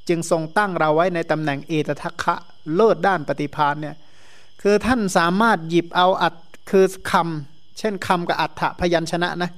[0.10, 2.36] จึงทรงตั้งเราไว้ในตำแหน่งเอตทัคคะ
[2.76, 3.96] เลิศด้านปฏิพานเนี่ย
[4.62, 6.34] คือท่านสามารถหยิบเอาอัด
[6.70, 9.52] คือคำเช่นคำกับอัฏฐพยัญชนะนะ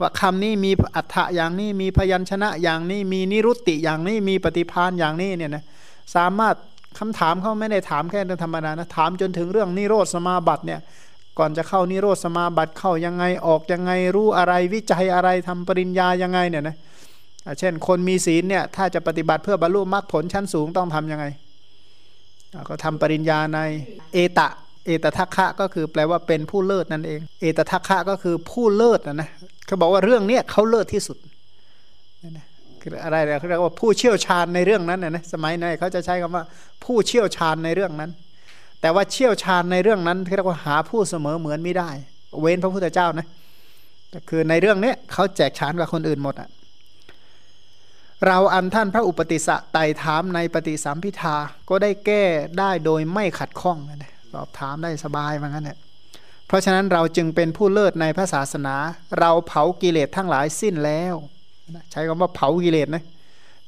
[0.00, 5.64] ว่าคำนี้มีอัฏฐะอย่างนี้มีพยัญชนะอย่างนี้มีนิรุตติอย่างนี้มีปฏิพานอย่างนี้เนี่ยนะ
[6.14, 6.54] สามารถ
[6.98, 10.80] คำถามเขาไม่ได้ถามแค่เรื่องธรรมดานะถามจนถึงเรื่องนิโรธสมาบัติเนี่ย
[11.38, 16.76] ก่อนจะเข้านิโรธสมาบัติเข้ายังไงออกยังไงรู้อะไรวิจัยอะไรทำปริญญายังไงเนี่ยนะ
[17.58, 21.26] เช่นคนมีศีลเนี่ยถ้าจะปฏิบัติเพื่อบรรลุมรรคผลชั้นสูงต้องทํำยังไง
[22.68, 23.58] ก็ทำปริญญาใน
[24.12, 24.48] เอตะ
[24.86, 29.28] เอตทัคคะก็คือแปลว่าเป็นผู้เลิศนั่นเอง เอตทัคคะก็คือผู้เลิศนะนะ
[29.66, 31.16] เขาบอกว่าเรื่องเนี้ยเขาเลิศที่สุด
[33.04, 36.44] อะไรเขาเรียกว่าผู้เชี่ยวชาญในเรื่องนั้นนะนะสมัยนั้นเขาจะใช้คำว่า
[36.84, 38.10] ผู้เชี่ยวชาญในเรื่องนั้น
[38.80, 41.90] แต่ว่าเชี่ยวชาญในเรื่องนั้นเรียกว่าหาผู้เสมอเหมือนไม่ได้
[42.40, 43.26] เว้นพระพุทธเจ้านะ
[44.28, 46.48] คือในเรื่องนี้เขาแจกฉานกับคนอื่นหมดอะ
[48.26, 51.36] เราอันท่านพระอุปติสะไต่ถามในปฏิสัมพิทา
[51.68, 52.24] ก็ได้แก้
[52.58, 55.78] ได้โดยไม่ขัดข้องนะสอบถามได้สบายเหมือนกันเนี่ย
[56.46, 58.74] เพราะฉะนั้นเราจึงเป็นผู้เลิศในพระศาสนา
[59.18, 61.14] เราเผากิเลสทั้งหลายสิ้นแล้ว
[61.92, 63.02] ใช้คำว่าเผากิเลสนะ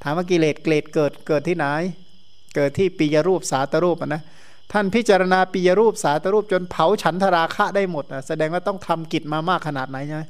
[0.03, 1.67] ถามว่ากิเลสเกรดเกิดเกิดที่ไหน
[2.55, 4.23] เกิดที่ปิยรูปสาตรูปนะ
[4.73, 10.23] ท่านพิจารณาปิยรูปสาตรูปจนเผาฉันทราคะได้หมดแสดงว่าต้องทำกิจมามากขนาดไหนใช่ไหม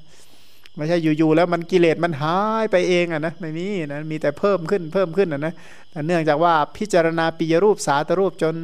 [0.76, 5.54] ไม่ใช่อยู่ๆแล้วมันกิเลสมันหายไปเองอะนะไม่มีนะมีแต่เพิ่มขึ้นเพิ่มขึ้นอะนะ
[5.90, 8.54] แต่เนื่องจากว่าพิจารณาปิยรูปสาตรูปจน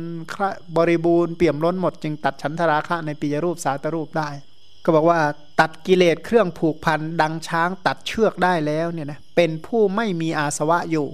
[0.76, 4.28] บริบูรณ์เปี่ยมล้นหมด จึงตัดฉันทราคะในปิยรูปสาตรูปได้
[4.84, 5.20] ก็บอกว่า
[5.60, 11.06] ตัดกิเลสเครื่องผูกพันดังช้างตัดเชือกได้แล้วเนี่ยนะเป็นผู้ไม่มีอาสวะอยู่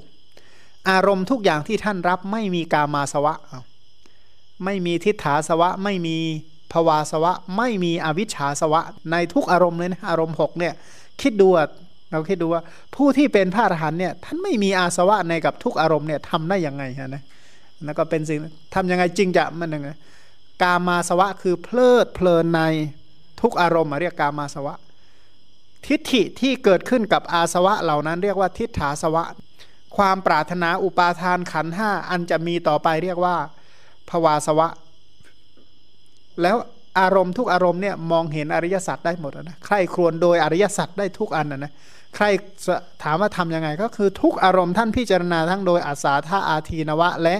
[0.90, 3.34] อารมณ์ทุกอย่างที่ท่านรับไม่มีกามาสวะ
[4.64, 6.16] ไม่มีทิฏฐาสวะ ไม่มี
[6.72, 10.72] ภวาสวะ ไม่มีอวิชชาสวะ ในทุกอารมณ์เลยนะอารมณ์หกเนี่ย
[11.20, 11.48] คิดดู
[12.10, 12.62] เราคิดดูว่า
[12.94, 17.22] ผู้ที่เป็นพระอรหันต์เนี่ยท่านไม่มีอาสวะในกับทุกอารมณ์เนี่ยทำได้ยังไงฮะนะ
[17.84, 18.38] แล้วก็เป็นสิ่ง
[18.74, 19.88] ทำยังไงจริงจะมันยังไง
[20.62, 22.62] กามาสวะคือเพลิดเพลินใน
[23.40, 24.76] ทุกอารมณ์เรียกกามาสวะ
[25.86, 29.24] ทิฏฐิที่เกิดขึ้นกับอาสวะเหล่านั้นเรียกว่าทิฏฐาสวะ
[29.96, 33.36] ความปรารถนาอุปาทานขันห้าอันจะมีต่อไปเรียกว่า
[34.10, 34.68] ภวาสวะ
[36.42, 36.56] แล้ว
[37.00, 41.72] อารมณ์ทุกอารมณ์เนี่ยมองเห็นอริยสัจได้หมดนะใครครวญโดยอริยสัจได้ทุกอันนะนะ
[42.16, 42.24] ใคร
[43.02, 47.36] ถามว่าทํำยังไงก็คือทุกอารมณ์ท่านพิจารณาทั้งโดยอาสาธาอาทีนวะ และ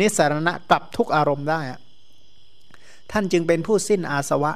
[0.00, 1.60] นิสรณะกับทุกอารมณ์ได้
[3.12, 4.52] ท่านจึงเป็นผู้สิ้นอาสวะ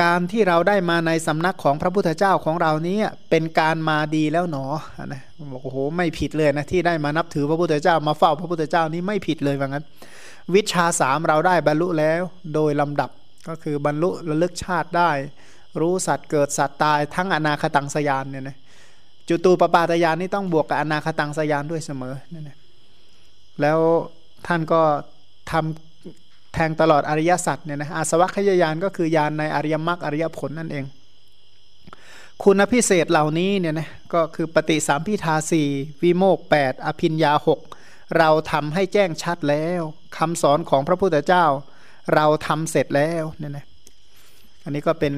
[0.00, 2.98] การที่เราได้มาในสำนักของพระพุทธเจ้าของเรานี้
[3.30, 4.64] เป็นการมาดีแล้วหนอ
[5.06, 5.22] นะ
[5.52, 9.84] บอกโอ้โหไม่ผิดเลยนะที่ได้มานับถือพระพุทธเจ้ามาเฝ้าพระพุทธเจ้านี้ไม่ผิดเลยว่างั้น
[10.54, 12.22] วิชาสามเราได้บรรลุแล้ว
[12.54, 13.10] โดยลำดับ
[13.48, 15.10] ก็คือบรรลุระลึกชาติได้
[15.80, 18.56] รู้สัตว์เกิดสัตว์ตายทั้งอนาคตังสยานเนี่ยนะ
[19.28, 22.58] จุตูปปาตยานนี่ต้องบวกกับอนาคตังสยานด้วยเสมอเนี่ยนะ
[23.60, 23.78] แล้ว
[24.46, 24.80] ท่านก็
[25.50, 25.87] ทำ
[26.54, 30.84] แทงตลอดอริยสัจเนี่ยนะอาสวัคยายานก็คือยานในอริยมรรคอริยผลนั่นเอง
[32.44, 35.68] คุณพิเศษเหล่านี้เนี่ยนะก็คือปฏิสามพิทาสี่
[36.02, 37.60] วิโมกแปดอภินยาหก
[38.18, 39.82] เราทำให้แจ้งชัดแล้ว
[40.16, 41.44] คำสอนของพระพุทธเจ้า
[42.14, 43.66] เราทำเสร็จแล้วเนี่ยนะ
[44.64, 45.14] อันนี้ก็เป็น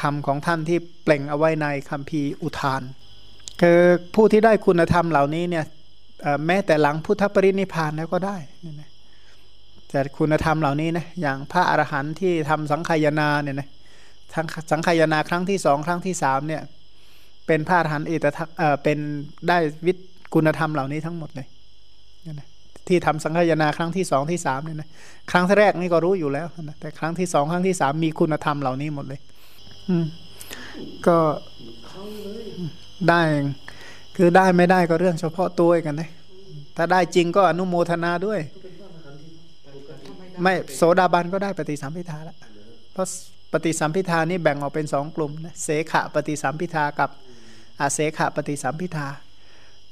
[0.00, 2.82] คำของท่านที่เปล่งเอาไว้ในคำพีอุทาน
[3.60, 3.80] คือ
[4.14, 5.64] ผู้ที่ได้คุณธรรมเหล่านี้เนี่ย
[6.46, 8.36] แม้แต่หลังพุทธปรินิพานแล้วก็ได้
[8.80, 8.90] นะ
[9.90, 13.68] แต่คุณธรรมเหล่านี้นะอย่างพระอรหันต์ที่ทำสังขยนาเนี่ยนะ
[14.34, 16.62] ทั้งสังขยนาครั้งที่สองครั้งที่สามเนี่ย
[17.46, 18.98] เป็นพระอรหันต์เอตทักเอ่อเป็น
[19.48, 21.46] ได้วิทย์คุณธรรมเหล่านี้ทั้งหมดเลย
[22.88, 24.88] ที่ทำสังขยาครั้งที่สองที่สามเนี่ยนะ
[25.30, 29.20] ครั้งแรกนี่ก็รู้อยู่แล้วนะแต่ครั้งที่สองครั้งที่สามมีคุณธรรมเหล่านี้หมดเลย
[29.88, 30.04] อืม
[31.06, 31.18] ก็
[33.08, 33.22] ได้
[34.16, 36.10] คือได้ไม่ได้ก็เรื่องเฉพาะตัวกันนะ
[36.76, 38.40] ถ้าได้จริงก็อนุโมทนาด้วย
[40.42, 42.36] ไม่โสดาบันก็ได้ปฏิสัมพิทาแล้ว
[42.92, 43.06] เพราะ
[43.52, 47.10] ปฏิสัมพิทานี่แบ่งออกเป็นสองกลุ่มนะเสขะปฏิสัมพิทากับ
[47.80, 49.08] อาเสขะปฏิสัมพิทา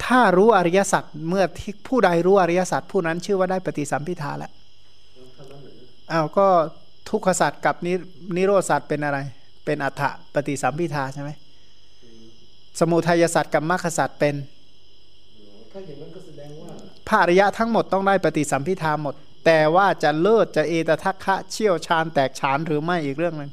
[0.04, 4.50] ถ้ารู้อริยสัจเมื่อที่ผู้ใดรู้อริยสัจผู้นั้นชื่อว่าได้ปฏิสัมพิทาแล้ว
[6.12, 6.46] อ้าวก็
[7.10, 7.92] ทุกขสัจกับนิ
[8.36, 9.18] นโรสัจเป็นอะไร
[9.64, 10.02] เป็นอัฏฐ
[10.34, 11.30] ปฏิสัมพิทาใช่ไหม
[12.80, 14.34] สมุทัยสัจกับมรรคสัจเป็น
[17.08, 19.14] พระอริยะทั้งหมดต้องได้ปฏิสัมพิทาหมด
[19.46, 23.50] แต่ว่าจะเลิศจะเอตทัคคะเชี่ยวชาญแตกฉานหรือไม่อีกเรื่องหนึ่ง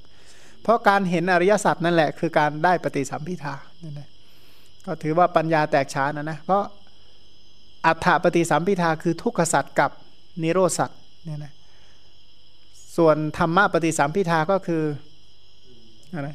[0.64, 4.10] เพราะการเห็นอริยสัจนั่นแหละคือการได้ปฏิสัมพิทานั่นะ
[4.86, 6.64] ก็ถือว่าปัญญาแตกฉานนะนะเพราะ
[7.86, 9.92] อัฏฐปฏิสัมพิทาคือทุกขสัตว์กับ
[10.44, 11.54] นิโรสัตว์เนี่ยนะ
[12.98, 14.84] ส่วนธรรมะปฏิสัมพิทาก็คือ
[16.14, 16.30] อะไร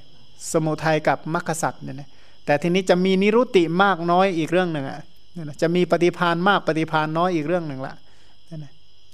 [0.52, 2.08] สมุทัยกับมรรคสัตว์เนี่ยนะ
[2.46, 5.00] แต่ทีนี้จะมีนิรุติมากน้อยอีกเรื่องหนึ่งอะ
[5.62, 8.07] จะมีปฏิพานมากปฏิพานน้อยอีกเรื่องหนึ่งละนะ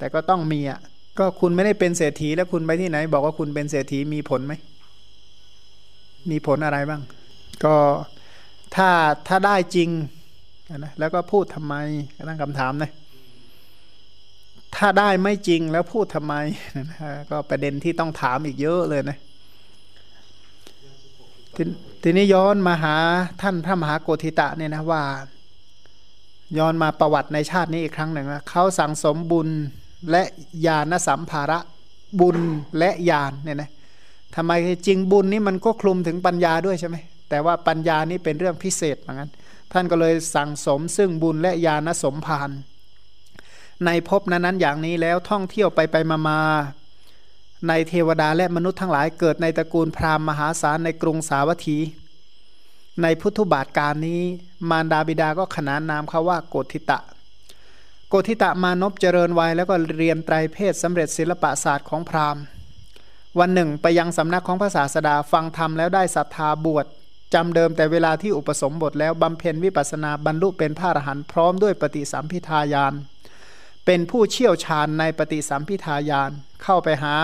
[0.04, 0.80] แต่ก็ต้องมีอะ
[1.18, 4.54] ก็คุณไม่ได้เป็นเศรษฐีแล้วคุณไปที่ไหน บอกว่าคุณเป็นเศรษฐีมีผลไหม
[6.30, 7.02] มีผลอะไรบ้าง
[7.64, 7.74] ก็
[8.76, 8.88] ถ้า
[9.28, 9.88] ถ้าได้จริง
[10.78, 11.74] นะแล้วก็พูดทำไม
[12.28, 12.90] ตั้งคำถามนะ
[14.76, 16.34] ถ้าได้ไม่จริงแล้วพูดทำไม
[16.90, 19.18] นะก็ประเด็นที่ต้องถามอีกเยอะเลยนะ
[21.56, 21.58] ท
[22.02, 22.96] ทีนี้ย้อนมาหา
[23.42, 25.02] ท่านพระมหาโกธิตะเนี่ยนะว่า
[26.58, 29.50] ย้อนมาประวัติในชาตินี้อีกครั้งหนึ่งนะเขาสั่งสมบุญ
[30.10, 30.22] และ
[30.66, 31.58] ญาณสัมภาระ
[32.20, 32.38] บุญ
[32.78, 33.70] และญาณเนี่ยนะ
[34.34, 34.52] ทำไม
[34.86, 36.96] จริงบุญนี่มันก็คลุมถึงปัญญาด้วยใช่ไหม
[37.28, 39.30] แต่ว่าปัญญานี่เป็นเรื่องพิเศษเหมือนกัน
[39.72, 42.50] ท่านก็เลยสั่งสมซึ่งบุญและญาณสมภาร
[43.84, 46.40] ในภพนั้นๆอย่างนี้แล้วท่องเที่ยวไปไปมามา
[47.68, 51.78] ในเทวดาและมนุษย์ทั้งหลายเกิดในตระกูลพราหมณ์มหาศาลในกรุงสาวัตถี
[53.02, 54.20] ในพุทธบาทการนี้
[54.70, 56.98] มารดาบิดาก็ขนานนามเขาว่าโกธิตะ
[58.14, 62.42] กธิตะมานพเจริญวัยแล้วก็เรียนไตรเพศสำเร็จศิลปศาสตร์ของพราหมณ์
[63.38, 66.86] วันหนึ่งไปยังสำนักของพระศาสดาฟังธรรมแล้วได้ศรัทธาบวช
[67.34, 72.94] จำเดิมแต่เวลาที่อุปสมบทแล้วบำเพ็ญวิปัสนาบรรลุเป็นพระอรหันต์พร้อมด้วยปฏิสัมพิทายาน
[73.86, 76.30] เป็นผู้เชี่ยวชาญในปฏิสัมพิทายาน
[76.62, 77.14] เข้าไปหา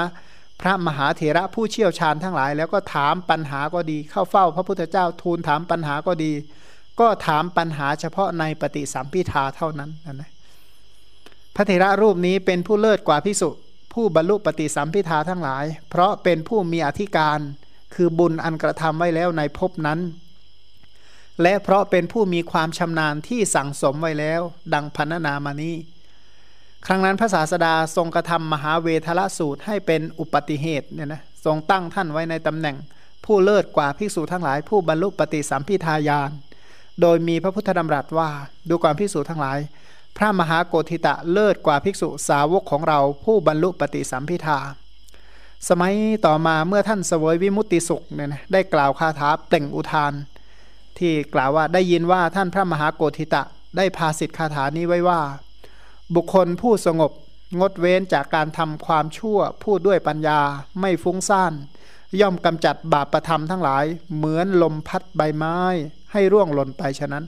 [0.60, 6.32] พระมหาเถระผู้เชี่ยวชาญทั้งหลาย แล้วก็ถามปัญหาก็ดี เข้าเฝ้าพระพุทธเจ้าทูลถามปัญหาก็ดี
[7.00, 10.39] ก็ถามปัญหาเฉพาะในปฏิสัมพิทาเท่านั้นนะพ
[11.60, 13.50] ระเถระรูปนี้เป็นผู้เลิศกว่าพิสุ
[13.92, 17.40] ผู้บรรลุปฏิสัมพิทาทั้งหลาย เพราะเป็นผู้มีอธิการ
[17.94, 20.00] คือบุญอันกระทำไว้แล้วในภพนั้น
[21.42, 24.40] และเพราะเป็นผู้มีความชำนาญที่สั่งสมไว้แล้ว
[24.74, 25.76] ดังพันนามานี้
[26.86, 32.76] ครั้งนั้นพระศาสดาทรงกระทำมหาเวทละสูตรให้เป็นอุปติเหตุเนี่ยนะทรงตั้งท่านไว้ในตำแหน่ง
[33.24, 36.30] ผู้เลิศกว่าภิกษุทั้งหลาย ผู้บรรลุปฏิสัมพิทายาน
[37.00, 38.28] โดยมีพระพุทธดำรัสว่า
[38.68, 39.58] ดูความภิกษุทั้งหลาย
[40.16, 44.58] พระมหาโกธิตะเลิศกว่าภิกษุสาวกของเราผู้บรรลุปฏิสัมพิทา
[45.68, 45.94] สมัย
[46.26, 50.12] ต่อมาเมื่อท่านเสวยวิมุตติสุขเนี่ยนะได้กล่าวคาถาเปล่งอุทาน
[50.98, 53.42] ที่กล่าวว่าได้ยินว่าท่านพระมหาโกธิตะ
[53.76, 55.20] ได้พาสิทธิคาถานี้ไว้ว่า
[56.14, 57.12] บุคคลผู้สงบ
[57.58, 60.40] งดเว้นจากการทำความชั่วพูดด้วยปัญญา
[60.80, 61.52] ไม่ฟุ้งซ่าน
[62.20, 63.84] ย่อมกำจัดบาปประธรรมทั้งหลาย
[64.16, 65.58] เหมือนลมพัดใบไม้
[66.12, 67.24] ให้ร่วงหล่นไปฉะนั้น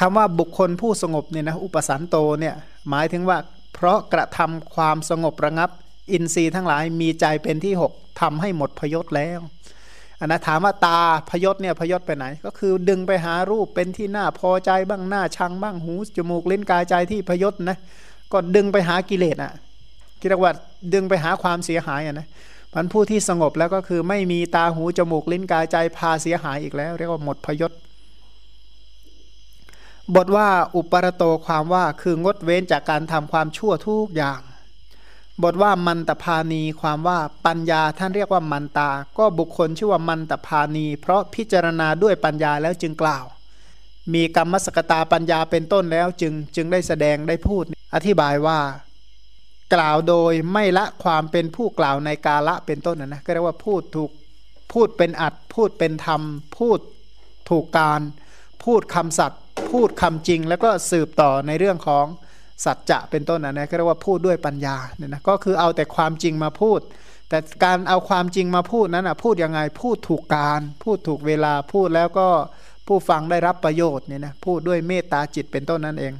[0.00, 2.54] คำว่าบุคคลผู้สงบเนี่ยนะอุปสันโตเนี่ย
[2.90, 3.38] หมายถึงว่า
[3.74, 5.70] เพราะกระทำความสงบระงับ
[6.12, 9.40] อินทรีย์ทั้งหลายมีใจเป็นที่หกทำให้หมดพยศแล้ว
[10.18, 17.76] อันนะถามว่าตาพยศเนี่ยพยศไปไหน ก็คือดึงไปหารูปเป็นที่น่าพอใจบ้างหน้าชังบ้างหูจมูกลิ้นกายใจที่พยศนะ
[18.32, 19.52] ก็ดึงไปหากิเลสอะ
[20.20, 20.52] กิเลสว่า
[20.94, 22.28] ดึงไปหาความเสียหายอะนะ
[22.74, 27.72] มันผู้ที่สงบแล้วก็คือไม่มีตาหูจมูกลิ้นกายใจพาเสียหายอีกแล้ว เรียกว่าหมดพยศ
[30.14, 34.40] บทว่าอุปรโตความว่าคืองดเว้นจากการทำความชั่วทุกอย่าง
[35.42, 43.24] บทว่ามันตพานีความว่าปัญญาท่านเรียกว่ามันตา ก็บุคคลชื่อว่ามันตพานี เพราะพิจารณาด้วยปัญญาแล้วจึงกล่าว
[44.14, 48.58] มีกรรมสกตาปัญญาเป็นต้นแล้วจึงจึงได้แสดงได้พูด อธิบายว่า
[49.74, 54.10] กล่าวโดยไม่ละความเป็นผู้กล่าวในกาละเป็นต้นนะนะก็เรียกว่าพูดถูก
[54.72, 56.22] พูดเป็นอัดพูดเป็นธรรม
[56.58, 56.78] พูด
[57.50, 58.00] ถูกการ
[58.64, 62.06] พูดคำสัตย์ พูดคำจริงแล้วก็สืบต่อในเรื่องของ
[62.64, 66.80] สัจจะเป็นต้นนะนะก็เรียกว่าพูดด้วยปัญญาเนี่ยนะก็คือเอาแต่ความจริงมาพูด
[67.28, 72.28] แต่การเอาความจริงมาพูดนั้นอะพูดยังไงพูดถูกการ พูดถูกเวลาพูดแล้วก็
[72.86, 76.14] ผู้ฟังได้รับประโยชน์เนี่ยนะพูดด้วยเมตตาจิตเป็นต้นนั่นเอง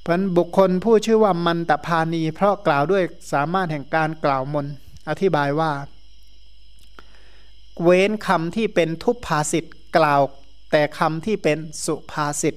[0.00, 4.66] เพราะบุคคลผู้ชื่อว่ามันตพานี เพราะกล่าวด้วยสามารถแห่งการกล่าวมน
[5.08, 5.70] อธิบายว่า
[7.82, 9.64] เว้นคำที่เป็นทุพภาษิต
[9.96, 10.20] กล่าว
[10.72, 12.54] แต่คำที่เป็นสุภาษิต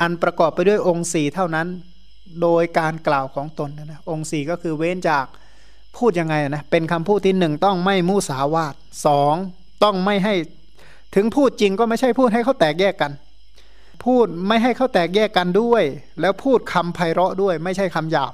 [0.00, 1.66] อันประกอบไปด้วยองค์สี่เท่านั้น
[2.42, 5.26] โดยการกล่าวของตนนะองค์สี่ก็คือเว้นจาก
[5.96, 8.74] พูดยังไงนะเป็นคำพูดที่หนึ่งต้องไม่มุสาวาท
[9.06, 9.34] สอง
[9.84, 10.34] ต้องไม่ให้
[11.14, 13.12] ถึงพูดจริงก็ไม่ใช่พูดให้เขาแตกแยกกัน
[14.04, 15.82] พูดไม่ให้เขาแตกแยกกันด้วย
[16.20, 18.32] แล้วพูดคำไพเราะด้วยไม่ใช่คำหยาบ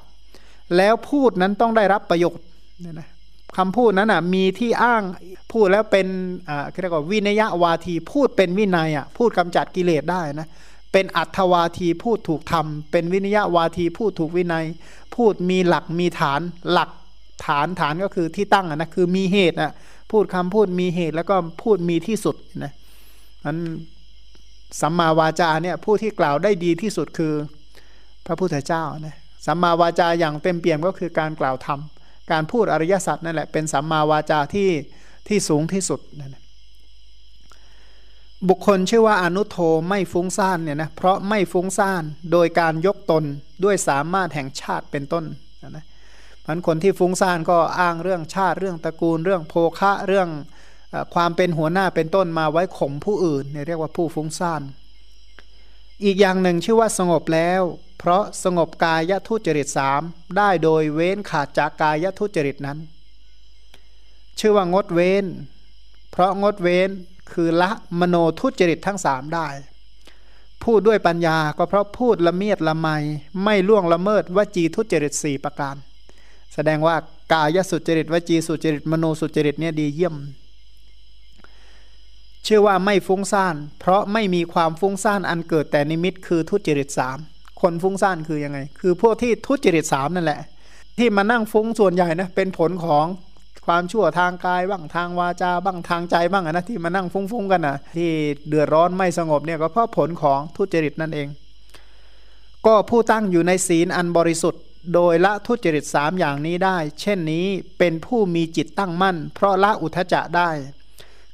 [0.76, 2.44] แล้วพูดนั้นต้องได้รับประโยชน์
[2.80, 3.08] เนี่ยนะ
[3.56, 5.02] คำพูดนั้นอะมีที่อ้าง
[5.52, 6.06] พูดแล้วเป็น
[6.48, 10.48] อ่าเรียกว่าวินยวาทีพูดเป็นวินัยอะพูดกำจัดกิเลสได้นะ
[10.92, 14.64] เป็นอัตวาทีพูดถูกทำเป็นวินยวาทีพูดถูกวินัย
[15.14, 16.40] พูดมีหลักมีฐาน
[16.72, 16.90] หลัก
[17.46, 19.72] ฐานฐานก็คือที่ตั้งอะนะคือมีเหตุนะ
[20.10, 22.72] พูดคำพูดมีเหตุแล้วก็พูดมีที่สุดนะ
[23.44, 23.58] นั้น
[24.80, 27.34] สัมมาวาจาเนี่ยผู้ที่กล่าวได้ดีที่สุดคือ
[28.26, 31.80] พระพุทธเจ้านะสัมมาวาจาอย่างเต็มเปี่ยมก็คือการกล่าวธรรม
[32.32, 34.70] การพูดอริยสัจนั่นแหละเป็นสัมมาวาจาที่
[35.28, 36.36] ที่สูงที่สุดนั่น
[38.48, 39.56] บุคคลชื่อว่าอนุโท
[39.88, 42.02] ไม่ฟุ้งซ่านเนี่ยนะเพราะไม่ฟุ้งซ่าน
[42.32, 43.24] โดยการยกตน
[43.64, 45.24] ด้วยสามารถแห่งชาติเป็นต้น
[45.76, 45.84] นะ
[46.46, 50.28] มันคนที่ฟุ้งซ่านก็อ้างเรื่องชาติเรื่องตระกูล เรื่องโภคะเรื่อง
[51.14, 54.62] ความเป็นหัวหน้าเป็นต้นมาไว้ข่มผู้อื่นเนี่ยเรียกว่าผู้ฟุ้งซ่าน
[56.04, 57.62] อีกอย่างหนึ่งชื่อว่าสงบแล้ว
[57.98, 60.02] เพราะสงบกายทุจริตสาม
[60.36, 62.78] ได้โดยเว้นขาดจากกายทุจริตนั้น
[64.38, 65.24] ชื่อว่างดเว้น
[66.10, 66.90] เพราะงดเว้น
[67.32, 69.48] คือละมโนทุจริตทั้งสามได้
[70.64, 72.88] พูดด้วยปัญญาก็เพราะพูดละเมียดละไม
[73.44, 75.76] ไม่ล่วงละเมิดวจีทุจริตสี่ประการ
[76.54, 76.96] แสดงว่า
[77.32, 80.16] กายสุจริตวจีสุจริตมโนสุจริตเนี่ยดีเยี่ยม
[82.46, 87.18] ชื่อว่าไม่ฟุ้งซ่าน เพราะไม่มีความฟุ้งซ่านอันเกิดแต่นิมิตคือทุจริตสาม
[87.60, 90.40] คนฟุ้งซ่านคือยังไง คือพวกที่ทุจริตสามนั่นแหละ
[90.98, 93.06] ที่มานั่งฟุ้งส่วนใหญ่นะเป็นผลของ
[93.66, 98.10] ความชั่วทางกายบ้างทางวาจาบ้างทางใจบ้างนะที่มานั่งฟุ้งๆกันนะที่
[98.48, 101.28] เดือดร้อนไม่สงบเนี่ยก็เพราะผลของทุจริตนั่นเอง
[102.66, 104.62] ก็ผู้ตั้งอยู่ในศีลอันบริสุทธิ์
[104.94, 107.46] โดยละทุจริตสามอย่างนี้ได้ เช่นนี้
[107.78, 110.50] เป็นผู้มีจิตตั้งมั่น เพราะละอุทจจะได้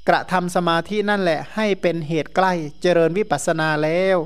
[0.09, 2.53] กระทำสมาธินั่นแหละให้เป็นเหตุใกล้
[2.83, 4.17] เจริญวิปัสสนาแล้ว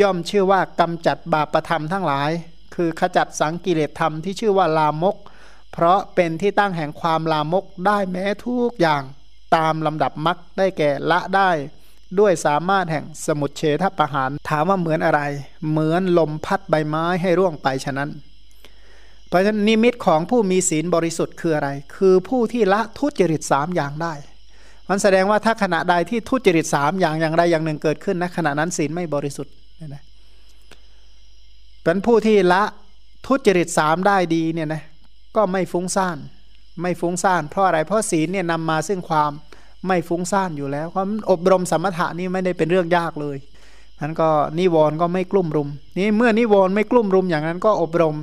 [0.00, 2.30] ย่อมชื่อว่ากำจัดบาปประธรรมทั้งหลาย
[2.74, 5.16] คือขจัดสังกิเลสธรรมที่ชื่อว่าลามก
[5.72, 9.02] เพราะเป็นที่ตั้งแห่งความลามกได้แม้ทุกอย่าง
[9.56, 11.50] ตามลำดับมักได้แก่ละได้
[12.18, 15.20] ด้วยสามารถแห่งสมุดเฉทประหารถามว่าเหมือนอะไร
[15.70, 18.10] เหมือนลมพัดใบไม้ให้ร่วงไปฉะนั้น
[19.28, 24.14] เพราะฉะนั้นนิมิตของผู้มีศีลบริสุทธิ์คืออะไร คือผู้ที่ละทุจริตสามอย่างได้
[24.88, 30.02] มันแสดงว่าถ้าขณะใดที่ทุจริตสามอย่างอย่างใดอย่างหนึ่งเกิดขึ้นนะขณะนั้นศีลไม่บริสุทธิ์เนะ
[31.84, 32.62] เป็นผู้ที่ละ
[33.26, 34.82] ทุจริตสามได้ดีเนี่ยนะ
[35.36, 36.18] ก็ไม่ฟุ้งซ่าน
[36.82, 39.30] ไม่ฟุ้งซ่านเพราะอะไรเพราะศีลเนี่ยนำมาซึ่งความ
[39.86, 43.36] ไม่ฟุ้งซ่านอยู่แล้วความอบรมสมถะนี่ไม่ได้เป็นเรื่องยากเลย
[44.00, 44.28] นั้นก็
[44.58, 45.68] นิวรณ์ก็ไม่กลุ่มรุม
[45.98, 48.16] นี่เมื่อนิวรณ์ไม่กลุ่มรุมอย่างนั้นก็อบรม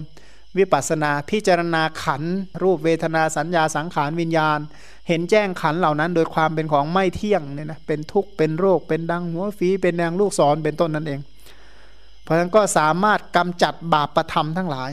[0.58, 2.24] วิปัสนาพิจารณาขัน
[2.64, 4.60] รูปเวทนาสัญญาสังขารวิญญาณ
[5.08, 11.20] เห็นแจ้งขันเหล่านั้น โดยความเป็นของไม่เที่ยงเนี่ยนะเป็นทุกข์เป็นโรคเป็นดังหัวฝีเป็นแดงลูกศรเป็นต้นนั่นเอง
[12.24, 14.91] เพราะฉะนั้นก็สามารถกำจัดบาปประธรรมทั้งหลาย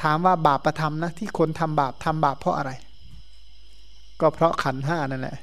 [0.00, 2.70] ถามว่าบาปประทำนะที่คนทำบาปทำบาปเพราะอะไร
[4.20, 5.36] ก็เพราะขันห้านั่นแหละ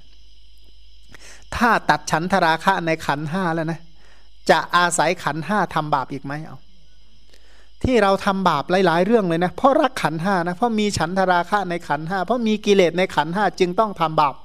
[1.55, 3.79] ถ้าตัดฉันทราคะในขันห้าแล้วนะ
[4.49, 6.57] จะอาศัยขันห้าทำบาปอีกไหมเอา
[7.83, 14.35] ที่เราทำบาปหลาย ๆ เรื่องเลยนะเพราะรักขันห้านะเพราะมีฉันทราคะในขันห้าเพราะมีกิเลสในขันห้าจึงต้องทำบาป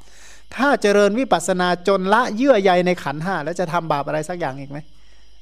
[0.56, 4.78] ถ้าเจริญวิปัสสนาจนละเยื่อใยในขันห้าแล้วจะทำบาปอะไรสักอย่างอีกไหม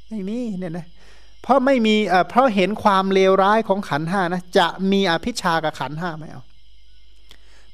[0.09, 0.87] ไม่มีเนี่ยนะ
[1.43, 1.97] เพราะไม่มี
[2.31, 6.43] เพราะเห็นความเลวร้ายของขันห้านะจะมีอภิชากับขันห้าไหมเอา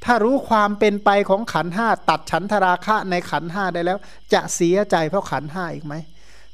[0.04, 3.98] ถ้ารู้ความเป็นไปของขันห้าตัดฉันทราคะในขันห้าได้แล้ว
[4.32, 5.94] จะเสียใจเพราะขันห้าอีกไหม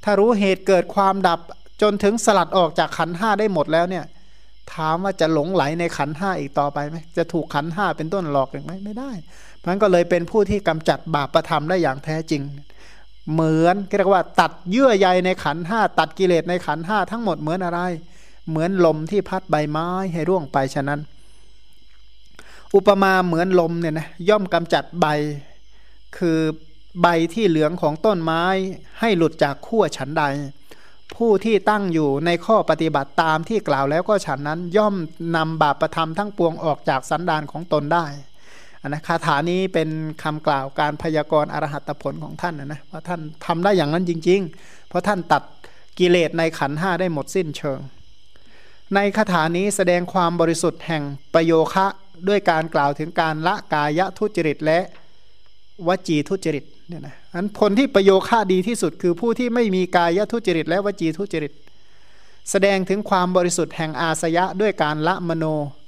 [0.04, 1.40] ถ้ารู้เหตุเกิดความดับ
[1.82, 4.04] จนถึงสลัดออกจากขันห้าได้หมดแล้วเนี่ย
[4.74, 9.10] ถามว่าจะหลงไหลในขันห้าอีกต่อไปไหมจะถูกขันห้าเป็นต้นหลอกอีกไหมไม่ได้
[9.66, 12.42] มันก็เลยเป็นผู้ที่กำจัดบาปประทำได้อย่างแท้จริง
[13.32, 17.80] เหมือนเรียกว่า ตัดเยื่อใยในขันห้าตัดกิเลสในขันห้าทั้งหมดเหมือนอะไร
[18.48, 21.00] เหมือนลมที่พัดใบไม้ให้ร่วงไปฉะนั้น
[22.74, 25.06] อุปมาเหมือนลมเนี่ยนะย่อมกำจัดใบ
[26.18, 26.38] คือ
[27.02, 28.44] ใบที่เหลืองของต้นไม้
[29.00, 30.24] ให้หลุดจากขั้วฉันใด
[31.14, 34.94] ผู้ที่ตั้งอยู่ในข้อปฏิบัติตามที่กล่าวแล้วก็ฉันนั้นย่อม
[35.36, 38.06] นำบาปประทำทั้งปวงออกจากสันดานของตนได้
[38.88, 39.88] นะคาถานี้เป็น
[40.22, 45.42] คำกล่าวการพยากรณ์อรหัตผลของท่านนะนะว่าท่านทำได้อย่างนั้นจริง ๆ เพราะท่านตัด
[45.98, 47.80] กิเลสในขันห้าได้หมดสิ้นเชิง
[48.94, 51.02] ในคาถานี้แสดงความบริสุทธิ์แห่ง
[51.34, 51.86] ประโยคะ
[52.28, 54.78] ด้วยการกล่าวถึงการละกายทุจริตและ
[55.88, 61.52] วจีทุจริตเนี่ยนะอันผลที่ประโยคะดีที่สุดคือผู้ที่ไม่มีกายทุจริต และวจีทุจริต
[62.50, 65.44] แสดงถึงความบริสุทธิ์แห่งอาสยะด้วยการละมโน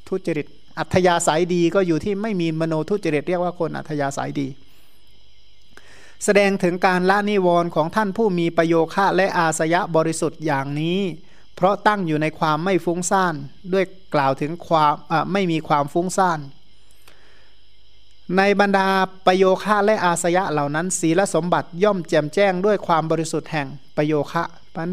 [0.08, 0.46] ทุจริต
[0.78, 4.48] อัธยาศัยดีก็อยู่ที่ไม่มีมโนทุจริต เรียกว่าคนอัธยาศัยดี
[6.24, 11.00] แสดงถึงการละนิวรณ์ของท่านผู้มีประโยคะและอาสยะบริสุทธิ์อย่างนี้
[11.56, 13.34] เพราะตั้งอยู่ในความไม่ฟุ้งซ่าน
[13.72, 13.84] ด้วย
[14.14, 14.94] กล่าวถึงความ
[15.32, 16.38] ไม่มีความฟุ้งซ่าน
[18.36, 18.88] ในบรรดา
[19.26, 24.44] ประโยคะและอาสยะเหล่านั้น ศีลสมบัติย่อมแจ่มแจ้งด้วยความบริสุทธิ์แห่งประโยคะ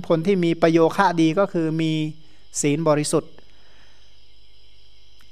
[0.08, 1.92] ผลที่มีประโยคะดีก็คือมี
[2.62, 3.32] ศีลบริสุทธิ์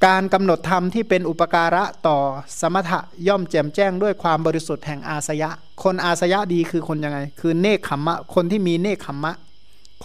[0.05, 2.17] การกำหนดธรรมที่เป็นอุปการะต่อ
[2.59, 5.49] สมถะย่อมแจ่มแจ้งด้วยความบริสุทธิ์แห่งอาสยะ
[5.83, 9.33] คนอาสยะดีคือคนยังไง คือเนคขมมะ คนที่มีเนคขมมะ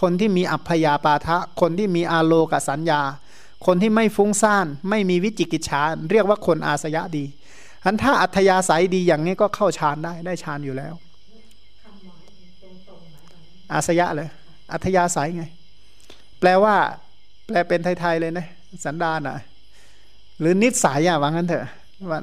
[0.01, 3.01] คนที่มีอัพยาปาทะ คนที่มีอาโลกสัญญา
[3.65, 5.81] คนที่ไม่ฟุ้งซ่าน ไม่มีวิจิกิจฉา
[6.11, 10.93] เรียกว่าคนอาสยะดีันถ้าอัธยาศัยดีอย่างนี้ก็เข้าฌานได้ได้ฌานอยู่แล้ว
[13.73, 14.29] อาสยะเลย
[14.71, 15.43] อัธยาศัยไง
[16.39, 16.75] แปลว่า
[17.45, 18.47] แปลเป็นไทยๆเลยนะ
[18.85, 19.37] สันดานอะ
[20.39, 21.65] หรือนิสัยอะว่างั้นเถอะ
[22.11, 22.19] ว่า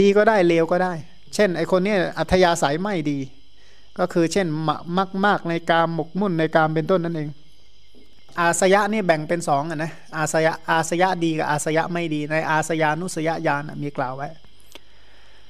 [0.00, 0.92] ดีก็ได้เลวก็ได้
[1.34, 3.18] เช่น ไอคนนี้อัธยาศัยไม่ดี
[3.98, 4.46] ก็คือเช่น
[4.98, 7.30] มากมากในการหมกมุ่นในการเป็นต้นนั่นเอง
[8.40, 14.28] อาสยะนี่แบ่งเป็นสองอะนะอาสยะอาสยะดีกับอาสยะไม่ดี ในอาสยานุสยญาณมีกล่าวไว้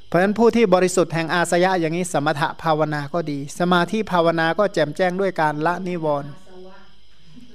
[0.06, 6.30] เพราะฉะนั้นผู้ที่บริสุทธิ์แห่งอาสยะอย่างนี้สมถะภาวนาก็ดี สมาธิภาวนาก็แจ่มแจ้งด้วยการละนิวรณ์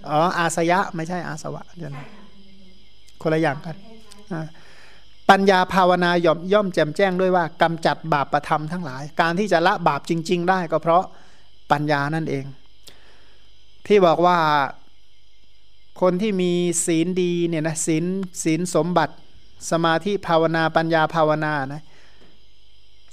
[0.10, 2.06] อ๋ออาสยะไม่ใช่อาสวะเดี๋ยวนะ
[3.22, 3.76] คนละอย่างกัน
[5.30, 11.04] ปัญญาภาวนาย่อมย่อมแจ่มแจ้งด้วยว่ากำจัดบาปประธรรมทั้งหลาย การที่จะละบาปจริง ๆ ได้ก็เพราะ
[11.72, 12.46] ปัญญานั่นเอง
[13.88, 14.38] ที่บอกว่า
[16.00, 16.52] คนที่มี
[16.86, 18.06] ศีลดีเนี่ยนะศีล
[18.44, 19.14] ศีลสมบัติ
[19.72, 21.82] สมาธิภาวนาปัญญาภาวนานะ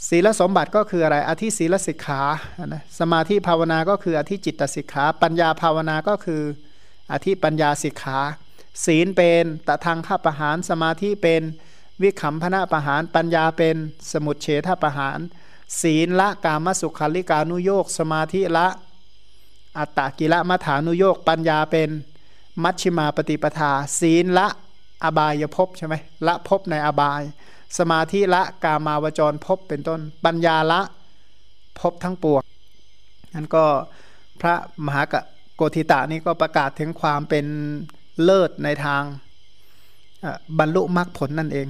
[0.08, 2.22] ศีลสมบัติก็คืออะไรอธิศีลสิกขา
[2.66, 6.42] นะสมาธิภาวนาก็คืออธิจิตตสิกขา ปัญญาภาวนาก็คือ
[7.12, 8.18] อธิปัญญาสิกขา
[8.84, 11.42] ศีลเป็นตะทางข้าประหารสมาธิเป็น
[12.02, 13.76] วิขำพนะประหารปัญญาเป็น
[14.12, 15.18] สมุดเฉทประหาร
[15.80, 18.66] ศีลละกามสุขาริกานุโยก สมาธิละ
[19.78, 21.90] อัตตกิละมัฐานุโยกปัญญาเป็น
[22.62, 24.48] มัชชิมาปฏิปทา ศีลละ
[25.04, 25.94] อบายภพใช่ไหม
[26.26, 27.22] ละภพในอบาย
[27.78, 30.80] สมาธิละกามาวจรภพเป็นต้น ปัญญาละ
[31.80, 32.42] ภพทั้งปวง
[33.34, 33.64] นั้นก็
[34.40, 34.54] พระ
[34.86, 35.14] มหาก
[35.54, 37.46] โกธิตานี่ก็ประกาศถึงความเป็น
[38.22, 39.02] เลิศในทาง
[40.58, 41.66] บรรลุมรรคผลนั่นเอง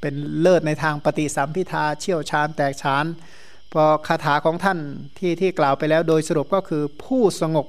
[0.00, 3.04] เป็นเลิศในทางปฏิสัมพิทาเชี่ยวชาญแตกฉาน
[3.72, 4.78] พอคาถาของท่าน
[5.18, 7.66] ที่ที่กล่าวไปแล้วโดยสรุปก็คือผู้สงบ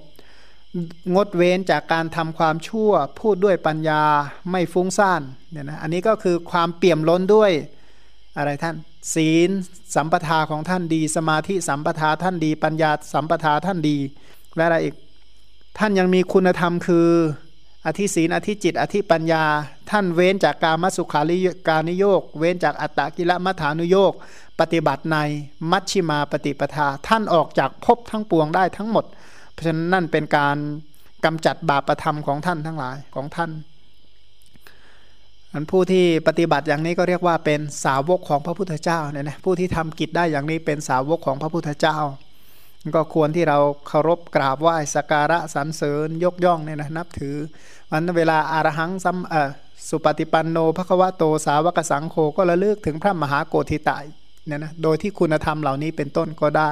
[1.16, 4.04] งดเว้นจากการทำความชั่วพูดด้วยปัญญา
[4.52, 7.52] ไม่ฟุ้งซ่านเนี่ยนะอันนี้ก็คือความเปี่ยมล้นด้วย
[8.38, 8.76] อะไรท่าน
[9.14, 9.50] ศีล
[9.96, 13.98] สัมปทาของท่านดี สมาธิสัมปทาท่านดี ปัญญาสัมปทาท่านดี
[14.56, 14.96] และอะไรอีก
[15.78, 17.08] ท่านยังมีคุณธรรมคือ
[17.86, 19.44] อธิศีลอธิจิต อธิปัญญา
[19.92, 24.14] ท่านเว้นจากการมัสุขาริการนิโยก เว้นจากอัตตกิลมัฐานุโยก
[24.60, 25.18] ปฏิบัติใน
[25.72, 29.06] มัชชิมาปฏิปทา ท่านออกจากภพทั้งปวงได้ทั้งหมด
[29.60, 30.58] ราะฉะนั้นนั่นเป็นการ
[31.26, 33.52] กำจัดบาปประธรรมของท่านทั้งหลายของท่าน
[35.54, 41.98] อันผู้ที่ปฏิบัติอย่างนี้ก็เรียกว่าเป็นสาวกของพระพุทธเจ้าเนี่ยนะผู้ที่ทำกิจได้อย่างนี้เป็นสาวกของพระพุทธเจ้า
[42.96, 47.36] ก็ควรที่เราเคารพกราบไหว้สักการะสรรเสริญยกย่องเนี่ยนะนับถือ
[47.92, 49.50] วันเวลาอารหังซัมเออ
[49.90, 54.06] สุปฏิปันโนภควะโตสาวกสังโฆก็ระลึกถึงพระมหาโกธิตาย
[54.46, 56.72] เนี่ยนะโดยที่คุณธรรมเหล่านี้เป็นต้นก็ได้